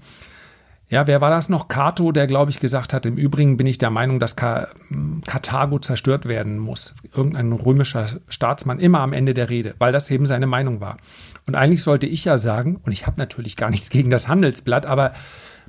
ja, 0.88 1.06
wer 1.06 1.21
war 1.21 1.30
das 1.30 1.49
noch? 1.49 1.68
Cato, 1.68 2.12
der, 2.12 2.26
glaube 2.26 2.50
ich, 2.50 2.61
gesagt 2.61 2.92
hat, 2.92 3.06
im 3.06 3.16
Übrigen 3.16 3.56
bin 3.56 3.66
ich 3.66 3.78
der 3.78 3.90
Meinung, 3.90 4.21
dass 4.21 4.37
Karthago 4.37 5.78
zerstört 5.78 6.26
werden 6.26 6.59
muss. 6.59 6.95
Irgendein 7.14 7.52
römischer 7.52 8.06
Staatsmann 8.28 8.78
immer 8.78 9.00
am 9.00 9.12
Ende 9.12 9.35
der 9.35 9.49
Rede, 9.49 9.75
weil 9.78 9.92
das 9.92 10.11
eben 10.11 10.26
seine 10.26 10.47
Meinung 10.47 10.80
war. 10.80 10.99
Und 11.47 11.55
eigentlich 11.55 11.83
sollte 11.83 12.07
ich 12.07 12.25
ja 12.25 12.38
sagen, 12.38 12.79
und 12.85 12.93
ich 12.93 13.07
habe 13.07 13.19
natürlich 13.19 13.57
gar 13.57 13.71
nichts 13.71 13.91
gegen 13.91 14.11
das 14.11 14.29
Handelsblatt, 14.29 14.87
aber 14.87 15.12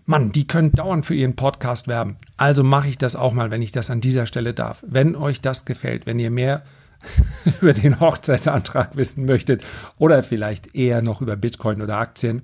Mann, 0.06 0.32
die 0.32 0.48
können 0.48 0.72
dauernd 0.72 1.06
für 1.06 1.14
ihren 1.14 1.36
Podcast 1.36 1.90
werben. 1.90 2.16
Also 2.38 2.64
mache 2.64 2.88
ich 2.88 2.98
das 2.98 3.18
auch 3.18 3.34
mal, 3.34 3.52
wenn 3.52 3.62
ich 3.62 3.74
das 3.74 3.90
an 3.90 4.00
dieser 4.00 4.26
Stelle 4.26 4.54
darf. 4.54 4.84
Wenn 4.88 5.18
euch 5.18 5.42
das 5.42 5.66
gefällt, 5.66 6.06
wenn 6.06 6.18
ihr 6.18 6.32
mehr 6.32 6.64
über 7.62 7.74
den 7.74 8.00
Hochzeitsantrag 8.00 8.96
wissen 8.96 9.26
möchtet 9.26 9.66
oder 9.98 10.24
vielleicht 10.24 10.74
eher 10.74 11.02
noch 11.02 11.22
über 11.22 11.36
Bitcoin 11.36 11.82
oder 11.82 11.98
Aktien, 11.98 12.44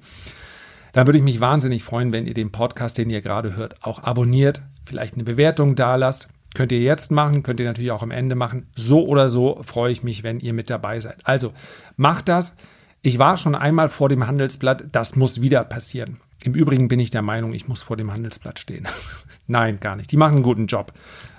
dann 0.92 1.08
würde 1.08 1.18
ich 1.18 1.24
mich 1.24 1.40
wahnsinnig 1.40 1.84
freuen, 1.84 2.12
wenn 2.12 2.28
ihr 2.28 2.34
den 2.34 2.52
Podcast, 2.52 2.98
den 2.98 3.10
ihr 3.10 3.22
gerade 3.22 3.56
hört, 3.56 3.82
auch 3.82 4.04
abonniert, 4.04 4.62
vielleicht 4.86 5.16
eine 5.16 5.24
Bewertung 5.24 5.76
da 5.76 5.96
lasst. 5.96 6.28
Könnt 6.54 6.72
ihr 6.72 6.82
jetzt 6.82 7.12
machen, 7.12 7.44
könnt 7.44 7.60
ihr 7.62 7.66
natürlich 7.66 7.92
auch 7.92 8.04
am 8.04 8.12
Ende 8.12 8.36
machen. 8.36 8.68
So 8.76 9.08
oder 9.08 9.30
so 9.30 9.60
freue 9.64 9.92
ich 9.92 10.04
mich, 10.04 10.22
wenn 10.24 10.40
ihr 10.40 10.54
mit 10.54 10.70
dabei 10.70 11.00
seid. 11.00 11.18
Also 11.24 11.54
macht 11.96 12.28
das. 12.28 12.56
Ich 13.06 13.20
war 13.20 13.36
schon 13.36 13.54
einmal 13.54 13.90
vor 13.90 14.08
dem 14.08 14.26
Handelsblatt, 14.26 14.86
das 14.94 15.18
muss 15.18 15.42
wieder 15.42 15.66
passieren. 15.66 16.22
Im 16.42 16.54
Übrigen 16.54 16.88
bin 16.88 17.02
ich 17.02 17.12
der 17.12 17.22
Meinung, 17.22 17.52
ich 17.52 17.68
muss 17.68 17.84
vor 17.84 17.98
dem 17.98 18.14
Handelsblatt 18.14 18.60
stehen. 18.60 18.88
Nein, 19.48 19.82
gar 19.82 19.98
nicht. 19.98 20.10
Die 20.14 20.18
machen 20.18 20.36
einen 20.36 20.44
guten 20.44 20.68
Job. 20.68 20.94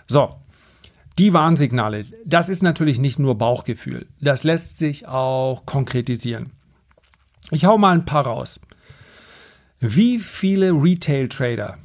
So, 0.06 0.36
die 1.18 1.32
Warnsignale, 1.32 2.04
das 2.26 2.50
ist 2.50 2.62
natürlich 2.62 3.00
nicht 3.00 3.18
nur 3.18 3.38
Bauchgefühl. 3.38 4.06
Das 4.20 4.44
lässt 4.44 4.76
sich 4.76 5.08
auch 5.08 5.64
konkretisieren. 5.64 6.50
Ich 7.50 7.64
hau 7.64 7.78
mal 7.78 7.94
ein 7.94 8.04
paar 8.04 8.26
raus. 8.26 8.60
Wie 9.80 10.18
viele 10.18 10.70
Retail-Trader, 10.70 11.78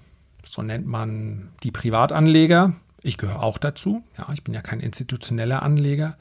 so 0.43 0.61
nennt 0.61 0.87
man 0.87 1.51
die 1.63 1.71
Privatanleger, 1.71 2.73
ich 3.01 3.17
gehöre 3.17 3.43
auch 3.43 3.57
dazu, 3.57 4.03
ja, 4.17 4.27
ich 4.33 4.43
bin 4.43 4.53
ja 4.53 4.61
kein 4.61 4.81
institutioneller 4.81 5.63
Anleger, 5.63 6.17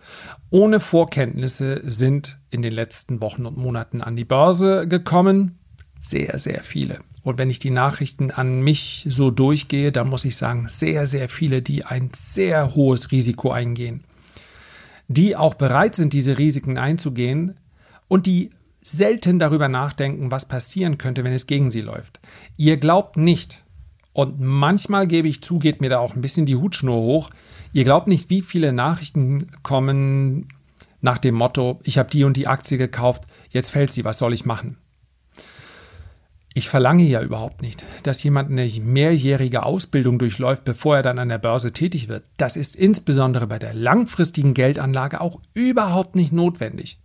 ohne 0.50 0.78
Vorkenntnisse 0.78 1.82
sind 1.84 2.37
in 2.50 2.62
den 2.62 2.72
letzten 2.72 3.20
Wochen 3.20 3.46
und 3.46 3.56
Monaten 3.56 4.00
an 4.00 4.16
die 4.16 4.24
Börse 4.24 4.88
gekommen. 4.88 5.58
Sehr, 5.98 6.38
sehr 6.38 6.62
viele. 6.62 6.98
Und 7.22 7.38
wenn 7.38 7.50
ich 7.50 7.58
die 7.58 7.70
Nachrichten 7.70 8.30
an 8.30 8.62
mich 8.62 9.04
so 9.08 9.30
durchgehe, 9.30 9.92
dann 9.92 10.08
muss 10.08 10.24
ich 10.24 10.36
sagen, 10.36 10.68
sehr, 10.68 11.06
sehr 11.06 11.28
viele, 11.28 11.60
die 11.60 11.84
ein 11.84 12.10
sehr 12.14 12.74
hohes 12.74 13.10
Risiko 13.10 13.50
eingehen, 13.50 14.04
die 15.08 15.36
auch 15.36 15.54
bereit 15.54 15.94
sind, 15.94 16.12
diese 16.12 16.38
Risiken 16.38 16.78
einzugehen 16.78 17.54
und 18.06 18.26
die 18.26 18.50
selten 18.82 19.38
darüber 19.38 19.68
nachdenken, 19.68 20.30
was 20.30 20.48
passieren 20.48 20.96
könnte, 20.96 21.24
wenn 21.24 21.32
es 21.32 21.46
gegen 21.46 21.70
sie 21.70 21.82
läuft. 21.82 22.20
Ihr 22.56 22.78
glaubt 22.78 23.16
nicht, 23.16 23.64
und 24.14 24.40
manchmal 24.40 25.06
gebe 25.06 25.28
ich 25.28 25.42
zu, 25.42 25.58
geht 25.58 25.80
mir 25.80 25.90
da 25.90 25.98
auch 25.98 26.14
ein 26.14 26.22
bisschen 26.22 26.46
die 26.46 26.56
Hutschnur 26.56 26.96
hoch, 26.96 27.30
ihr 27.72 27.84
glaubt 27.84 28.08
nicht, 28.08 28.30
wie 28.30 28.42
viele 28.42 28.72
Nachrichten 28.72 29.48
kommen 29.62 30.48
nach 31.00 31.18
dem 31.18 31.34
Motto, 31.34 31.80
ich 31.84 31.98
habe 31.98 32.10
die 32.10 32.24
und 32.24 32.36
die 32.36 32.46
Aktie 32.46 32.78
gekauft, 32.78 33.24
jetzt 33.50 33.70
fällt 33.70 33.92
sie, 33.92 34.04
was 34.04 34.18
soll 34.18 34.32
ich 34.32 34.44
machen? 34.44 34.78
Ich 36.54 36.68
verlange 36.68 37.04
ja 37.04 37.22
überhaupt 37.22 37.62
nicht, 37.62 37.84
dass 38.02 38.22
jemand 38.22 38.50
eine 38.50 38.68
mehrjährige 38.80 39.62
Ausbildung 39.62 40.18
durchläuft, 40.18 40.64
bevor 40.64 40.96
er 40.96 41.02
dann 41.02 41.20
an 41.20 41.28
der 41.28 41.38
Börse 41.38 41.72
tätig 41.72 42.08
wird. 42.08 42.24
Das 42.36 42.56
ist 42.56 42.74
insbesondere 42.74 43.46
bei 43.46 43.60
der 43.60 43.74
langfristigen 43.74 44.54
Geldanlage 44.54 45.20
auch 45.20 45.40
überhaupt 45.54 46.16
nicht 46.16 46.32
notwendig. 46.32 46.98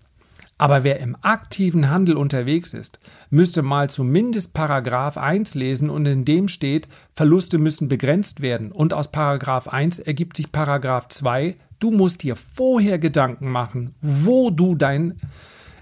Aber 0.57 0.83
wer 0.83 0.99
im 0.99 1.17
aktiven 1.21 1.89
Handel 1.89 2.15
unterwegs 2.15 2.73
ist, 2.73 2.99
müsste 3.29 3.63
mal 3.63 3.89
zumindest 3.89 4.53
Paragraph 4.53 5.17
1 5.17 5.55
lesen 5.55 5.89
und 5.89 6.05
in 6.05 6.25
dem 6.25 6.47
steht, 6.47 6.87
Verluste 7.13 7.57
müssen 7.57 7.89
begrenzt 7.89 8.41
werden. 8.41 8.71
Und 8.71 8.93
aus 8.93 9.11
Paragraph 9.11 9.67
1 9.67 9.99
ergibt 9.99 10.37
sich 10.37 10.51
Paragraph 10.51 11.09
2, 11.09 11.57
du 11.83 11.91
musst 11.91 12.23
dir 12.23 12.35
vorher 12.35 12.97
Gedanken 12.97 13.51
machen, 13.51 13.95
wo 14.01 14.49
du 14.49 14.75
dein 14.75 15.19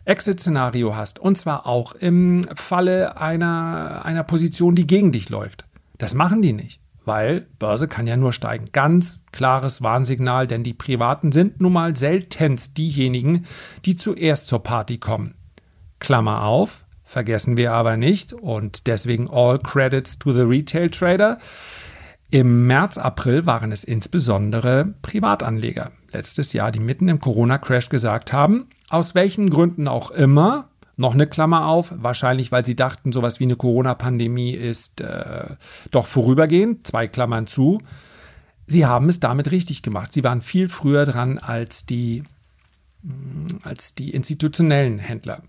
Exit-Szenario 0.05 0.95
hast. 0.95 1.19
Und 1.19 1.37
zwar 1.37 1.67
auch 1.67 1.93
im 1.93 2.43
Falle 2.55 3.21
einer, 3.21 4.01
einer 4.03 4.23
Position, 4.23 4.73
die 4.73 4.87
gegen 4.87 5.11
dich 5.11 5.29
läuft. 5.29 5.65
Das 5.97 6.15
machen 6.15 6.41
die 6.41 6.53
nicht 6.53 6.81
weil 7.03 7.47
Börse 7.57 7.87
kann 7.87 8.05
ja 8.05 8.15
nur 8.15 8.31
steigen. 8.31 8.69
Ganz 8.71 9.25
klares 9.31 9.81
Warnsignal, 9.81 10.45
denn 10.45 10.63
die 10.63 10.75
Privaten 10.75 11.31
sind 11.31 11.59
nun 11.59 11.73
mal 11.73 11.95
seltenst 11.95 12.77
diejenigen, 12.77 13.45
die 13.85 13.95
zuerst 13.95 14.47
zur 14.47 14.61
Party 14.61 14.99
kommen. 14.99 15.35
Klammer 15.99 16.43
auf, 16.43 16.85
vergessen 17.03 17.57
wir 17.57 17.73
aber 17.73 17.97
nicht 17.97 18.33
und 18.33 18.85
deswegen 18.87 19.29
all 19.29 19.57
credits 19.59 20.19
to 20.19 20.31
the 20.31 20.41
retail 20.41 20.89
trader. 20.89 21.39
Im 22.31 22.65
März, 22.65 22.97
April 22.97 23.45
waren 23.45 23.73
es 23.73 23.83
insbesondere 23.83 24.93
Privatanleger 25.01 25.91
letztes 26.13 26.53
Jahr, 26.53 26.71
die 26.71 26.79
mitten 26.79 27.09
im 27.09 27.19
Corona-Crash 27.19 27.89
gesagt 27.89 28.31
haben, 28.31 28.67
aus 28.89 29.15
welchen 29.15 29.49
Gründen 29.49 29.89
auch 29.89 30.11
immer, 30.11 30.69
noch 30.95 31.13
eine 31.13 31.27
Klammer 31.27 31.67
auf, 31.67 31.93
wahrscheinlich 31.93 32.49
weil 32.53 32.65
sie 32.65 32.75
dachten, 32.75 33.11
sowas 33.11 33.41
wie 33.41 33.43
eine 33.43 33.57
Corona-Pandemie 33.57 34.51
ist 34.51 35.01
äh, 35.01 35.55
doch 35.91 36.05
vorübergehend, 36.05 36.87
zwei 36.87 37.07
Klammern 37.07 37.47
zu. 37.47 37.79
Sie 38.65 38.85
haben 38.85 39.09
es 39.09 39.19
damit 39.19 39.51
richtig 39.51 39.81
gemacht. 39.81 40.13
Sie 40.13 40.23
waren 40.23 40.41
viel 40.41 40.69
früher 40.69 41.05
dran 41.05 41.37
als 41.37 41.85
die, 41.85 42.23
mm, 43.03 43.57
als 43.63 43.93
die 43.93 44.11
institutionellen 44.11 44.99
Händler. 44.99 45.43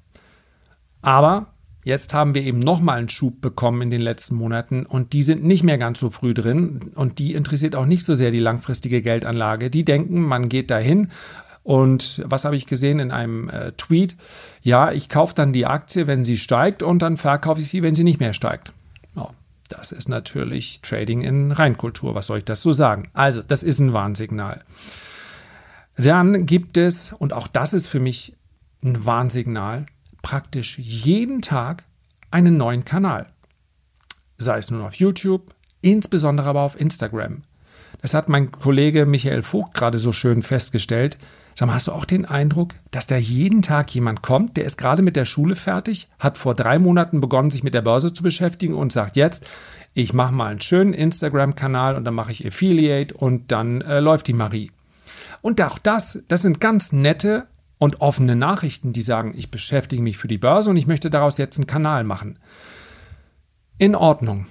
Aber 1.01 1.53
jetzt 1.85 2.15
haben 2.15 2.35
wir 2.35 2.43
eben 2.43 2.59
nochmal 2.59 2.99
einen 2.99 3.09
Schub 3.09 3.41
bekommen 3.41 3.83
in 3.83 3.91
den 3.91 4.01
letzten 4.01 4.37
Monaten 4.37 4.87
und 4.87 5.13
die 5.13 5.23
sind 5.23 5.45
nicht 5.45 5.63
mehr 5.63 5.79
ganz 5.79 6.01
so 6.01 6.11
früh 6.11 6.35
drin 6.35 6.93
und 6.95 7.19
die 7.19 7.35
interessiert 7.35 7.75
auch 7.75 7.87
nicht 7.87 8.05
so 8.05 8.15
sehr 8.15 8.31
die 8.31 8.41
langfristige 8.41 9.03
Geldanlage. 9.03 9.71
Die 9.71 9.85
denken, 9.85 10.21
man 10.21 10.49
geht 10.49 10.71
dahin 10.71 11.09
und 11.63 12.23
was 12.25 12.45
habe 12.45 12.57
ich 12.57 12.67
gesehen 12.67 12.99
in 12.99 13.11
einem 13.11 13.49
äh, 13.49 13.73
Tweet? 13.73 14.17
Ja, 14.63 14.91
ich 14.91 15.09
kaufe 15.09 15.35
dann 15.35 15.53
die 15.53 15.67
Aktie, 15.67 16.07
wenn 16.07 16.25
sie 16.25 16.37
steigt 16.37 16.83
und 16.83 17.01
dann 17.01 17.17
verkaufe 17.17 17.61
ich 17.61 17.69
sie, 17.69 17.83
wenn 17.83 17.95
sie 17.95 18.05
nicht 18.05 18.21
mehr 18.21 18.33
steigt. 18.33 18.73
Oh, 19.15 19.31
das 19.69 19.93
ist 19.93 20.09
natürlich 20.09 20.81
Trading 20.83 21.23
in 21.23 21.53
Reinkultur. 21.53 22.15
Was 22.15 22.27
soll 22.27 22.39
ich 22.39 22.45
das 22.45 22.63
so 22.63 22.73
sagen? 22.73 23.11
Also, 23.13 23.43
das 23.43 23.63
ist 23.63 23.79
ein 23.79 23.93
Warnsignal. 23.93 24.65
Dann 25.97 26.47
gibt 26.47 26.77
es, 26.77 27.13
und 27.13 27.33
auch 27.33 27.47
das 27.47 27.75
ist 27.75 27.87
für 27.87 28.01
mich 28.01 28.35
ein 28.83 29.05
Warnsignal, 29.05 29.87
praktisch 30.23 30.79
jeden 30.79 31.43
Tag 31.43 31.85
einen 32.31 32.57
neuen 32.57 32.85
Kanal. 32.85 33.27
Sei 34.39 34.59
es 34.59 34.71
nun 34.71 34.83
auf 34.83 34.95
YouTube, 34.95 35.55
insbesondere 35.83 36.49
aber 36.49 36.63
auf 36.63 36.81
Instagram. 36.81 37.43
Das 38.01 38.15
hat 38.15 38.29
mein 38.29 38.51
Kollege 38.51 39.07
Michael 39.07 39.43
Vogt 39.43 39.75
gerade 39.75 39.99
so 39.99 40.13
schön 40.13 40.43
festgestellt. 40.43 41.19
Sag 41.55 41.67
mal, 41.67 41.75
hast 41.75 41.87
du 41.87 41.93
auch 41.93 42.07
den 42.07 42.25
Eindruck, 42.25 42.73
dass 42.91 43.07
da 43.07 43.17
jeden 43.17 43.61
Tag 43.61 43.95
jemand 43.95 44.23
kommt, 44.23 44.57
der 44.57 44.65
ist 44.65 44.79
gerade 44.79 45.03
mit 45.03 45.17
der 45.17 45.27
Schule 45.27 45.55
fertig, 45.55 46.09
hat 46.19 46.39
vor 46.39 46.55
drei 46.55 46.79
Monaten 46.79 47.21
begonnen, 47.21 47.51
sich 47.51 47.63
mit 47.63 47.75
der 47.75 47.83
Börse 47.83 48.13
zu 48.15 48.23
beschäftigen 48.23 48.75
und 48.75 48.91
sagt 48.91 49.17
jetzt, 49.17 49.47
ich 49.93 50.15
mache 50.15 50.33
mal 50.33 50.51
einen 50.51 50.63
schönen 50.63 50.95
Instagram-Kanal 50.95 51.95
und 51.95 52.05
dann 52.05 52.15
mache 52.15 52.33
ich 52.33 52.47
Affiliate 52.47 53.15
und 53.15 53.53
dann 53.53 53.83
äh, 53.83 54.01
läuft 54.01 54.27
die 54.29 54.33
Marie. 54.33 54.71
Und 55.43 55.61
auch 55.61 55.79
das, 55.79 56.21
das 56.29 56.43
sind 56.43 56.61
ganz 56.61 56.93
nette 56.93 57.47
und 57.83 58.01
offene 58.01 58.37
Nachrichten, 58.37 58.93
die 58.93 59.03
sagen, 59.03 59.33
ich 59.35 59.51
beschäftige 59.51 60.03
mich 60.03 60.17
für 60.17 60.29
die 60.29 60.39
Börse 60.39 60.71
und 60.71 60.77
ich 60.77 60.87
möchte 60.87 61.11
daraus 61.11 61.37
jetzt 61.37 61.59
einen 61.59 61.67
Kanal 61.67 62.05
machen. 62.05 62.39
In 63.77 63.97
Ordnung. 63.97 64.47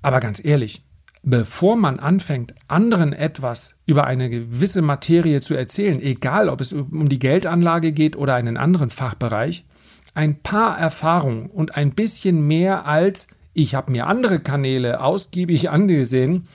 Aber 0.00 0.20
ganz 0.20 0.42
ehrlich, 0.42 0.82
bevor 1.22 1.76
man 1.76 2.00
anfängt, 2.00 2.54
anderen 2.68 3.12
etwas 3.12 3.74
über 3.84 4.04
eine 4.04 4.30
gewisse 4.30 4.80
Materie 4.80 5.42
zu 5.42 5.52
erzählen, 5.52 6.00
egal 6.00 6.48
ob 6.48 6.62
es 6.62 6.72
um 6.72 7.10
die 7.10 7.18
Geldanlage 7.18 7.92
geht 7.92 8.16
oder 8.16 8.36
einen 8.36 8.56
anderen 8.56 8.88
Fachbereich, 8.88 9.66
ein 10.14 10.40
paar 10.40 10.78
Erfahrungen 10.78 11.50
und 11.50 11.76
ein 11.76 11.90
bisschen 11.90 12.46
mehr 12.46 12.86
als 12.86 13.26
ich 13.52 13.74
habe 13.74 13.92
mir 13.92 14.06
andere 14.06 14.40
Kanäle 14.40 15.02
ausgiebig 15.02 15.68
angesehen, 15.68 16.48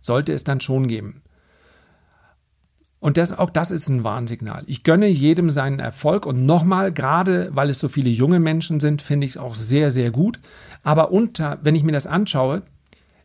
sollte 0.00 0.32
es 0.32 0.42
dann 0.42 0.60
schon 0.60 0.88
geben. 0.88 1.21
Und 3.02 3.16
das, 3.16 3.36
auch 3.36 3.50
das 3.50 3.72
ist 3.72 3.88
ein 3.88 4.04
Warnsignal. 4.04 4.62
Ich 4.68 4.84
gönne 4.84 5.08
jedem 5.08 5.50
seinen 5.50 5.80
Erfolg 5.80 6.24
und 6.24 6.46
nochmal, 6.46 6.92
gerade 6.92 7.50
weil 7.52 7.68
es 7.68 7.80
so 7.80 7.88
viele 7.88 8.10
junge 8.10 8.38
Menschen 8.38 8.78
sind, 8.78 9.02
finde 9.02 9.26
ich 9.26 9.32
es 9.32 9.38
auch 9.38 9.56
sehr, 9.56 9.90
sehr 9.90 10.12
gut. 10.12 10.38
Aber 10.84 11.10
unter, 11.10 11.58
wenn 11.62 11.74
ich 11.74 11.82
mir 11.82 11.90
das 11.90 12.06
anschaue, 12.06 12.62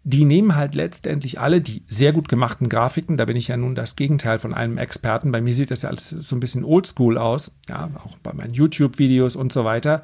die 0.03 0.25
nehmen 0.25 0.55
halt 0.55 0.73
letztendlich 0.73 1.39
alle 1.39 1.61
die 1.61 1.83
sehr 1.87 2.11
gut 2.11 2.27
gemachten 2.27 2.69
Grafiken. 2.69 3.17
Da 3.17 3.25
bin 3.25 3.37
ich 3.37 3.49
ja 3.49 3.57
nun 3.57 3.75
das 3.75 3.95
Gegenteil 3.95 4.39
von 4.39 4.55
einem 4.55 4.79
Experten. 4.79 5.31
Bei 5.31 5.41
mir 5.41 5.53
sieht 5.53 5.69
das 5.69 5.83
ja 5.83 5.89
alles 5.89 6.09
so 6.09 6.35
ein 6.35 6.39
bisschen 6.39 6.65
oldschool 6.65 7.19
aus, 7.19 7.55
ja, 7.69 7.91
auch 8.03 8.17
bei 8.23 8.33
meinen 8.33 8.55
YouTube-Videos 8.55 9.35
und 9.35 9.53
so 9.53 9.63
weiter. 9.63 10.01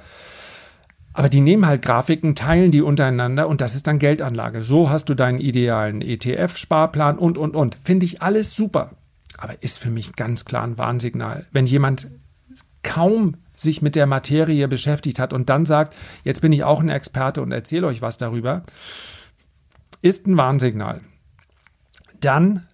Aber 1.14 1.30
die 1.30 1.42
nehmen 1.42 1.66
halt 1.66 1.82
Grafiken, 1.82 2.36
teilen 2.36 2.70
die 2.70 2.84
untereinander 2.84 3.48
und 3.48 3.60
das 3.60 3.74
ist 3.74 3.88
dann 3.88 3.98
Geldanlage. 3.98 4.64
So 4.64 4.92
hast 4.92 5.10
du 5.10 5.16
deinen 5.16 5.40
idealen 5.40 6.04
ETF-Sparplan 6.04 7.18
und, 7.18 7.40
und, 7.40 7.56
und. 7.56 7.76
Finde 7.84 8.06
ich 8.06 8.22
alles 8.22 8.56
super. 8.56 8.92
Aber 9.38 9.62
ist 9.62 9.80
für 9.80 9.90
mich 9.90 10.14
ganz 10.16 10.46
klar 10.46 10.64
ein 10.64 10.78
Warnsignal. 10.78 11.48
Wenn 11.52 11.66
jemand 11.66 12.10
kaum 12.84 13.38
sich 13.56 13.82
mit 13.82 13.96
der 13.96 14.08
Materie 14.08 14.68
beschäftigt 14.68 15.20
hat 15.20 15.34
und 15.34 15.50
dann 15.50 15.66
sagt, 15.66 15.96
jetzt 16.24 16.42
bin 16.42 16.52
ich 16.52 16.64
auch 16.64 16.80
ein 16.80 16.90
Experte 16.90 17.42
und 17.42 17.52
erzähle 17.52 17.88
euch 17.88 18.02
was 18.02 18.18
darüber, 18.18 18.64
ist 20.02 20.28
ein 20.28 20.38
Warnsignal. 20.38 21.02
Dann, 22.20 22.68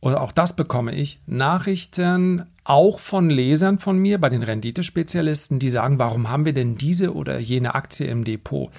oder 0.00 0.20
auch 0.20 0.32
das 0.32 0.56
bekomme 0.56 0.94
ich, 0.94 1.20
Nachrichten 1.26 2.44
auch 2.64 2.98
von 2.98 3.28
Lesern 3.28 3.78
von 3.78 3.98
mir, 3.98 4.18
bei 4.18 4.30
den 4.30 4.42
Renditespezialisten, 4.42 5.58
die 5.58 5.68
sagen, 5.68 5.98
warum 5.98 6.30
haben 6.30 6.44
wir 6.44 6.54
denn 6.54 6.76
diese 6.76 7.14
oder 7.14 7.38
jene 7.38 7.74
Aktie 7.74 8.06
im 8.06 8.24
Depot? 8.24 8.70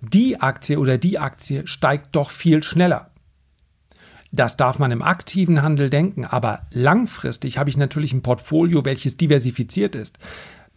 Die 0.00 0.40
Aktie 0.40 0.78
oder 0.78 0.98
die 0.98 1.18
Aktie 1.18 1.66
steigt 1.66 2.14
doch 2.14 2.30
viel 2.30 2.62
schneller. 2.62 3.11
Das 4.34 4.56
darf 4.56 4.78
man 4.78 4.90
im 4.90 5.02
aktiven 5.02 5.62
Handel 5.62 5.90
denken, 5.90 6.24
aber 6.24 6.62
langfristig 6.70 7.58
habe 7.58 7.68
ich 7.68 7.76
natürlich 7.76 8.14
ein 8.14 8.22
Portfolio, 8.22 8.82
welches 8.82 9.18
diversifiziert 9.18 9.94
ist. 9.94 10.18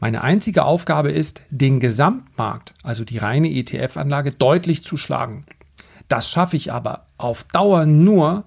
Meine 0.02 0.22
einzige 0.22 0.66
Aufgabe 0.66 1.10
ist, 1.10 1.42
den 1.50 1.80
Gesamtmarkt, 1.80 2.74
also 2.84 3.06
die 3.06 3.18
reine 3.18 3.50
ETF-Anlage, 3.50 4.34
deutlich 4.34 4.84
zu 4.84 4.98
schlagen. 4.98 5.46
Das 6.10 6.30
schaffe 6.30 6.58
ich 6.58 6.74
aber 6.74 7.06
auf 7.18 7.46
Dauer 7.46 7.86
nur, 7.86 8.44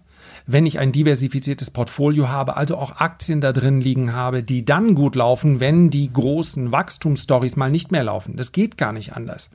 wenn 0.47 0.67
ich 0.67 0.79
ein 0.79 0.93
diversifiziertes 0.93 1.71
Portfolio 1.71 2.29
habe, 2.29 2.59
also 2.59 2.77
auch 2.77 2.97
Aktien 2.97 3.41
da 3.41 3.53
drin 3.53 3.81
liegen 3.81 4.13
habe, 4.13 4.43
die 4.43 4.67
dann 4.67 4.95
gut 4.95 5.17
laufen, 5.17 5.59
wenn 5.59 5.89
die 5.89 6.13
großen 6.13 6.71
Wachstumsstories 6.71 7.57
mal 7.57 7.71
nicht 7.71 7.93
mehr 7.93 8.05
laufen. 8.05 8.37
Das 8.37 8.53
geht 8.53 8.77
gar 8.77 8.93
nicht 8.93 9.15
anders. 9.15 9.51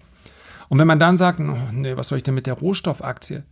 Und 0.67 0.79
wenn 0.79 0.88
man 0.88 1.00
dann 1.00 1.19
sagt, 1.19 1.39
oh, 1.39 1.57
nee, 1.72 1.95
was 1.95 2.07
soll 2.07 2.17
ich 2.17 2.24
denn 2.24 2.36
mit 2.36 2.48
der 2.48 2.55
Rohstoffaktie? 2.55 3.43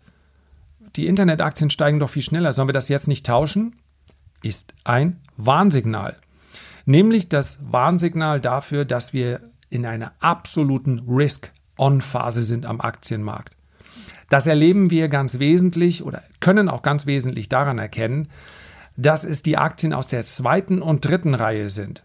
Die 0.95 1.07
Internetaktien 1.07 1.69
steigen 1.69 1.99
doch 1.99 2.09
viel 2.09 2.21
schneller, 2.21 2.53
sollen 2.53 2.67
wir 2.67 2.73
das 2.73 2.89
jetzt 2.89 3.07
nicht 3.07 3.25
tauschen? 3.25 3.75
Ist 4.43 4.73
ein 4.83 5.19
Warnsignal. 5.37 6.17
Nämlich 6.85 7.29
das 7.29 7.59
Warnsignal 7.61 8.41
dafür, 8.41 8.85
dass 8.85 9.13
wir 9.13 9.41
in 9.69 9.85
einer 9.85 10.13
absoluten 10.19 11.03
Risk-On-Phase 11.07 12.43
sind 12.43 12.65
am 12.65 12.81
Aktienmarkt. 12.81 13.55
Das 14.29 14.47
erleben 14.47 14.89
wir 14.89 15.09
ganz 15.09 15.39
wesentlich 15.39 16.03
oder 16.03 16.23
können 16.39 16.69
auch 16.69 16.83
ganz 16.83 17.05
wesentlich 17.05 17.49
daran 17.49 17.77
erkennen, 17.77 18.29
dass 18.97 19.23
es 19.23 19.43
die 19.43 19.57
Aktien 19.57 19.93
aus 19.93 20.07
der 20.07 20.25
zweiten 20.25 20.81
und 20.81 21.05
dritten 21.05 21.33
Reihe 21.33 21.69
sind, 21.69 22.03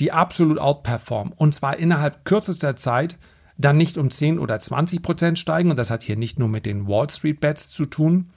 die 0.00 0.12
absolut 0.12 0.58
outperformen 0.58 1.32
und 1.32 1.54
zwar 1.54 1.78
innerhalb 1.78 2.24
kürzester 2.24 2.76
Zeit 2.76 3.18
dann 3.58 3.76
nicht 3.76 3.98
um 3.98 4.10
10 4.10 4.38
oder 4.38 4.60
20 4.60 5.02
Prozent 5.02 5.38
steigen, 5.38 5.70
und 5.70 5.78
das 5.78 5.90
hat 5.90 6.02
hier 6.02 6.16
nicht 6.16 6.38
nur 6.38 6.48
mit 6.48 6.66
den 6.66 6.86
Wall 6.86 7.08
Street 7.10 7.40
Bets 7.40 7.70
zu 7.70 7.86
tun, 7.86 8.28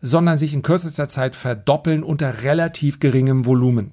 sondern 0.00 0.38
sich 0.38 0.54
in 0.54 0.62
kürzester 0.62 1.08
Zeit 1.08 1.34
verdoppeln 1.34 2.02
unter 2.02 2.42
relativ 2.42 3.00
geringem 3.00 3.46
Volumen. 3.46 3.92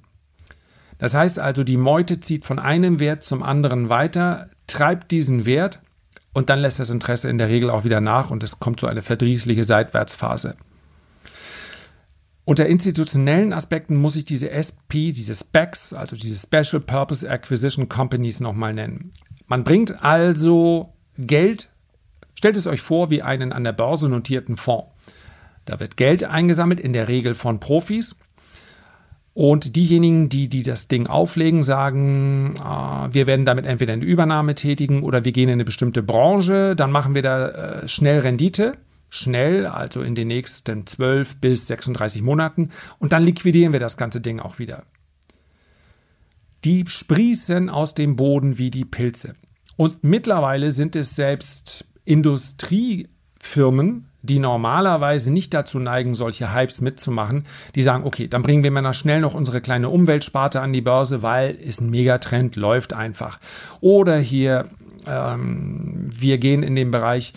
Das 0.98 1.15
heißt 1.15 1.39
also, 1.39 1.63
die 1.63 1.77
Meute 1.77 2.19
zieht 2.19 2.45
von 2.45 2.60
einem 2.60 3.00
Wert 3.00 3.24
zum 3.24 3.41
anderen 3.43 3.89
weiter, 3.89 4.50
treibt 4.67 5.12
diesen 5.12 5.45
Wert 5.45 5.81
und 6.33 6.50
dann 6.50 6.60
lässt 6.60 6.79
das 6.79 6.89
Interesse 6.89 7.29
in 7.29 7.38
der 7.38 7.50
Regel 7.50 7.69
auch 7.69 7.83
wieder 7.83 8.00
nach 8.00 8.29
und 8.29 8.43
es 8.43 8.60
kommt 8.60 8.79
so 8.79 8.88
eine 8.88 9.01
verdrießliche 9.01 9.63
Seitwärtsphase. 9.63 10.55
Unter 12.45 12.65
institutionellen 12.65 13.53
Aspekten 13.53 13.95
muss 13.95 14.17
ich 14.17 14.25
diese 14.25 14.50
SP, 14.51 15.15
diese 15.15 15.33
SPACs, 15.33 15.93
also 15.93 16.15
diese 16.15 16.38
Special 16.38 16.81
Purpose 16.81 17.29
Acquisition 17.29 17.88
Companies 17.88 18.41
nochmal 18.41 18.74
nennen. 18.74 19.12
Man 19.53 19.63
bringt 19.63 20.03
also 20.03 20.93
Geld, 21.15 21.69
stellt 22.33 22.57
es 22.57 22.65
euch 22.65 22.81
vor 22.81 23.12
wie 23.12 23.22
einen 23.22 23.53
an 23.53 23.63
der 23.63 23.72
Börse 23.72 24.10
notierten 24.10 24.57
Fonds. 24.57 24.88
Da 25.65 25.79
wird 25.79 25.95
Geld 25.95 26.24
eingesammelt, 26.24 26.79
in 26.79 26.91
der 26.91 27.07
Regel 27.07 27.36
von 27.36 27.60
Profis. 27.60 28.15
Und 29.36 29.75
diejenigen, 29.75 30.27
die, 30.27 30.50
die 30.50 30.63
das 30.63 30.88
Ding 30.88 31.05
auflegen, 31.05 31.62
sagen, 31.62 32.55
äh, 32.55 33.13
wir 33.13 33.27
werden 33.27 33.45
damit 33.45 33.67
entweder 33.67 33.93
eine 33.93 34.03
Übernahme 34.03 34.55
tätigen 34.55 35.03
oder 35.03 35.24
wir 35.24 35.31
gehen 35.31 35.50
in 35.50 35.53
eine 35.53 35.66
bestimmte 35.66 36.01
Branche, 36.01 36.75
dann 36.75 36.92
machen 36.92 37.13
wir 37.13 37.22
da 37.22 37.50
äh, 37.50 37.87
schnell 37.87 38.22
Rendite, 38.22 38.74
schnell, 39.09 39.68
also 39.68 40.01
in 40.01 40.16
den 40.16 40.29
nächsten 40.29 40.87
12 40.87 41.35
bis 41.35 41.68
36 41.68 42.24
Monaten, 42.24 42.72
und 42.98 43.13
dann 43.13 43.22
liquidieren 43.22 43.72
wir 43.72 43.79
das 43.79 43.98
ganze 43.98 44.20
Ding 44.20 44.39
auch 44.39 44.57
wieder 44.57 44.81
die 46.66 46.85
sprießen 46.87 47.70
aus 47.70 47.94
dem 47.94 48.16
Boden 48.16 48.57
wie 48.57 48.72
die 48.72 48.85
Pilze. 48.85 49.35
Und 49.75 50.03
mittlerweile 50.03 50.72
sind 50.72 50.96
es 50.96 51.16
selbst 51.16 51.86
Industriefirmen, 52.05 54.09
die 54.22 54.40
normalerweise 54.40 55.31
nicht 55.31 55.53
dazu 55.53 55.79
neigen, 55.79 56.14
solche 56.14 56.53
Hypes 56.53 56.81
mitzumachen, 56.81 57.44
die 57.75 57.83
sagen, 57.83 58.05
okay, 58.05 58.27
dann 58.27 58.42
bringen 58.42 58.64
wir 58.64 58.72
mal 58.72 58.94
schnell 58.94 59.20
noch 59.20 59.33
unsere 59.33 59.59
kleine 59.59 59.90
Umweltsparte 59.90 60.62
an 60.62 60.74
die 60.74 60.81
Börse, 60.81 61.22
weil 61.22 61.51
ist 61.51 61.81
ein 61.81 61.90
Megatrend, 61.90 62.55
läuft 62.55 62.94
einfach. 62.94 63.40
Oder 63.81 64.18
hier, 64.18 64.70
ähm, 65.05 66.07
wir 66.09 66.38
gehen 66.38 66.64
in 66.64 66.75
den 66.75 66.92
Bereich, 66.92 67.33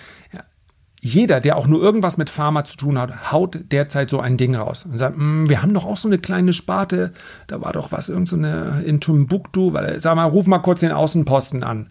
jeder, 1.00 1.40
der 1.40 1.56
auch 1.56 1.66
nur 1.66 1.80
irgendwas 1.80 2.18
mit 2.18 2.30
Pharma 2.30 2.64
zu 2.64 2.76
tun 2.76 2.98
hat, 2.98 3.32
haut 3.32 3.58
derzeit 3.70 4.10
so 4.10 4.20
ein 4.20 4.36
Ding 4.36 4.56
raus 4.56 4.84
und 4.84 4.98
sagt, 4.98 5.16
mm, 5.16 5.48
wir 5.48 5.62
haben 5.62 5.72
doch 5.72 5.84
auch 5.84 5.96
so 5.96 6.08
eine 6.08 6.18
kleine 6.18 6.52
Sparte, 6.52 7.12
da 7.46 7.60
war 7.60 7.72
doch 7.72 7.92
was, 7.92 8.08
irgendeine 8.08 8.80
so 8.80 8.86
in 8.86 9.00
Timbuktu, 9.00 9.72
weil, 9.72 10.00
sag 10.00 10.16
mal, 10.16 10.24
ruf 10.24 10.46
mal 10.46 10.58
kurz 10.58 10.80
den 10.80 10.92
Außenposten 10.92 11.62
an. 11.62 11.90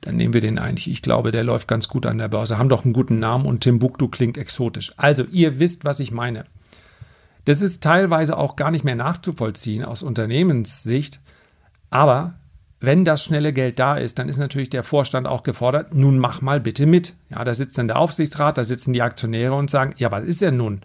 Dann 0.00 0.16
nehmen 0.16 0.34
wir 0.34 0.40
den 0.40 0.58
eigentlich. 0.58 0.90
Ich 0.90 1.02
glaube, 1.02 1.30
der 1.30 1.44
läuft 1.44 1.68
ganz 1.68 1.88
gut 1.88 2.06
an 2.06 2.18
der 2.18 2.28
Börse, 2.28 2.58
haben 2.58 2.68
doch 2.68 2.84
einen 2.84 2.92
guten 2.92 3.18
Namen 3.18 3.46
und 3.46 3.60
Timbuktu 3.60 4.08
klingt 4.08 4.38
exotisch. 4.38 4.92
Also, 4.96 5.24
ihr 5.30 5.58
wisst, 5.58 5.84
was 5.84 6.00
ich 6.00 6.10
meine. 6.10 6.44
Das 7.44 7.60
ist 7.60 7.82
teilweise 7.82 8.38
auch 8.38 8.56
gar 8.56 8.70
nicht 8.70 8.84
mehr 8.84 8.96
nachzuvollziehen 8.96 9.84
aus 9.84 10.02
Unternehmenssicht, 10.02 11.20
aber 11.90 12.34
wenn 12.80 13.04
das 13.04 13.22
schnelle 13.22 13.52
Geld 13.52 13.78
da 13.78 13.96
ist, 13.96 14.18
dann 14.18 14.28
ist 14.28 14.38
natürlich 14.38 14.70
der 14.70 14.82
Vorstand 14.82 15.26
auch 15.26 15.42
gefordert, 15.42 15.94
nun 15.94 16.18
mach 16.18 16.42
mal 16.42 16.60
bitte 16.60 16.86
mit. 16.86 17.14
Ja, 17.30 17.44
da 17.44 17.54
sitzt 17.54 17.78
dann 17.78 17.88
der 17.88 17.98
Aufsichtsrat, 17.98 18.58
da 18.58 18.64
sitzen 18.64 18.92
die 18.92 19.02
Aktionäre 19.02 19.54
und 19.54 19.70
sagen, 19.70 19.94
ja, 19.96 20.10
was 20.10 20.24
ist 20.24 20.42
denn 20.42 20.56
nun 20.56 20.80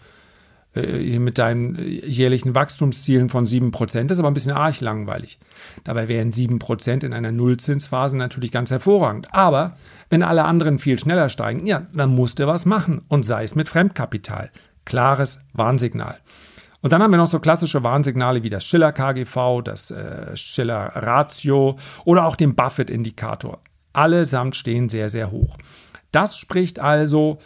mit 0.74 1.38
deinen 1.38 1.78
jährlichen 2.06 2.54
Wachstumszielen 2.54 3.30
von 3.30 3.46
7%? 3.46 4.04
Das 4.04 4.18
ist 4.18 4.20
aber 4.20 4.30
ein 4.30 4.34
bisschen 4.34 4.54
arg 4.54 4.80
langweilig. 4.82 5.40
Dabei 5.84 6.08
wären 6.08 6.32
7% 6.32 7.06
in 7.06 7.14
einer 7.14 7.32
Nullzinsphase 7.32 8.18
natürlich 8.18 8.52
ganz 8.52 8.70
hervorragend. 8.70 9.34
Aber 9.34 9.76
wenn 10.10 10.24
alle 10.24 10.46
anderen 10.46 10.80
viel 10.80 11.00
schneller 11.00 11.30
steigen, 11.30 11.66
ja, 11.66 11.88
dann 11.94 12.14
musst 12.14 12.40
du 12.40 12.48
was 12.48 12.66
machen 12.66 13.02
und 13.08 13.24
sei 13.24 13.44
es 13.44 13.56
mit 13.56 13.68
Fremdkapital. 13.68 14.52
Klares 14.86 15.40
Warnsignal. 15.54 16.20
Und 16.82 16.94
dann 16.94 17.04
haben 17.04 17.12
wir 17.12 17.18
noch 17.18 17.28
so 17.28 17.40
klassische 17.40 17.84
Warnsignale 17.84 18.44
wie 18.44 18.50
das 18.50 18.64
Schiller 18.64 18.92
KGV, 18.92 19.62
das 19.64 19.92
äh, 19.92 20.36
Schiller 20.38 20.92
Ratio 20.96 21.78
oder 22.06 22.26
auch 22.26 22.36
den 22.36 22.56
Buffett 22.56 22.90
Indikator. 22.90 23.60
Allesamt 23.92 24.56
stehen 24.56 24.88
sehr, 24.88 25.10
sehr 25.10 25.32
hoch. 25.32 25.58
Das 26.12 26.38
spricht 26.38 26.80
also 26.80 27.40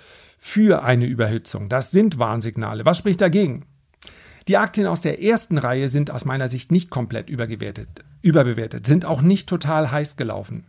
für 0.45 0.83
eine 0.83 1.05
Überhitzung. 1.05 1.69
Das 1.69 1.91
sind 1.91 2.19
Warnsignale. 2.19 2.85
Was 2.85 2.97
spricht 2.97 3.21
dagegen? 3.21 3.65
Die 4.49 4.57
Aktien 4.57 4.87
aus 4.87 5.01
der 5.01 5.23
ersten 5.23 5.57
Reihe 5.57 5.87
sind 5.87 6.11
aus 6.11 6.25
meiner 6.25 6.49
Sicht 6.49 6.69
nicht 6.69 6.89
komplett 6.89 7.29
überbewertet, 7.29 8.85
sind 8.85 9.05
auch 9.05 9.21
nicht 9.21 9.47
total 9.47 9.89
heiß 9.89 10.17
gelaufen. 10.17 10.65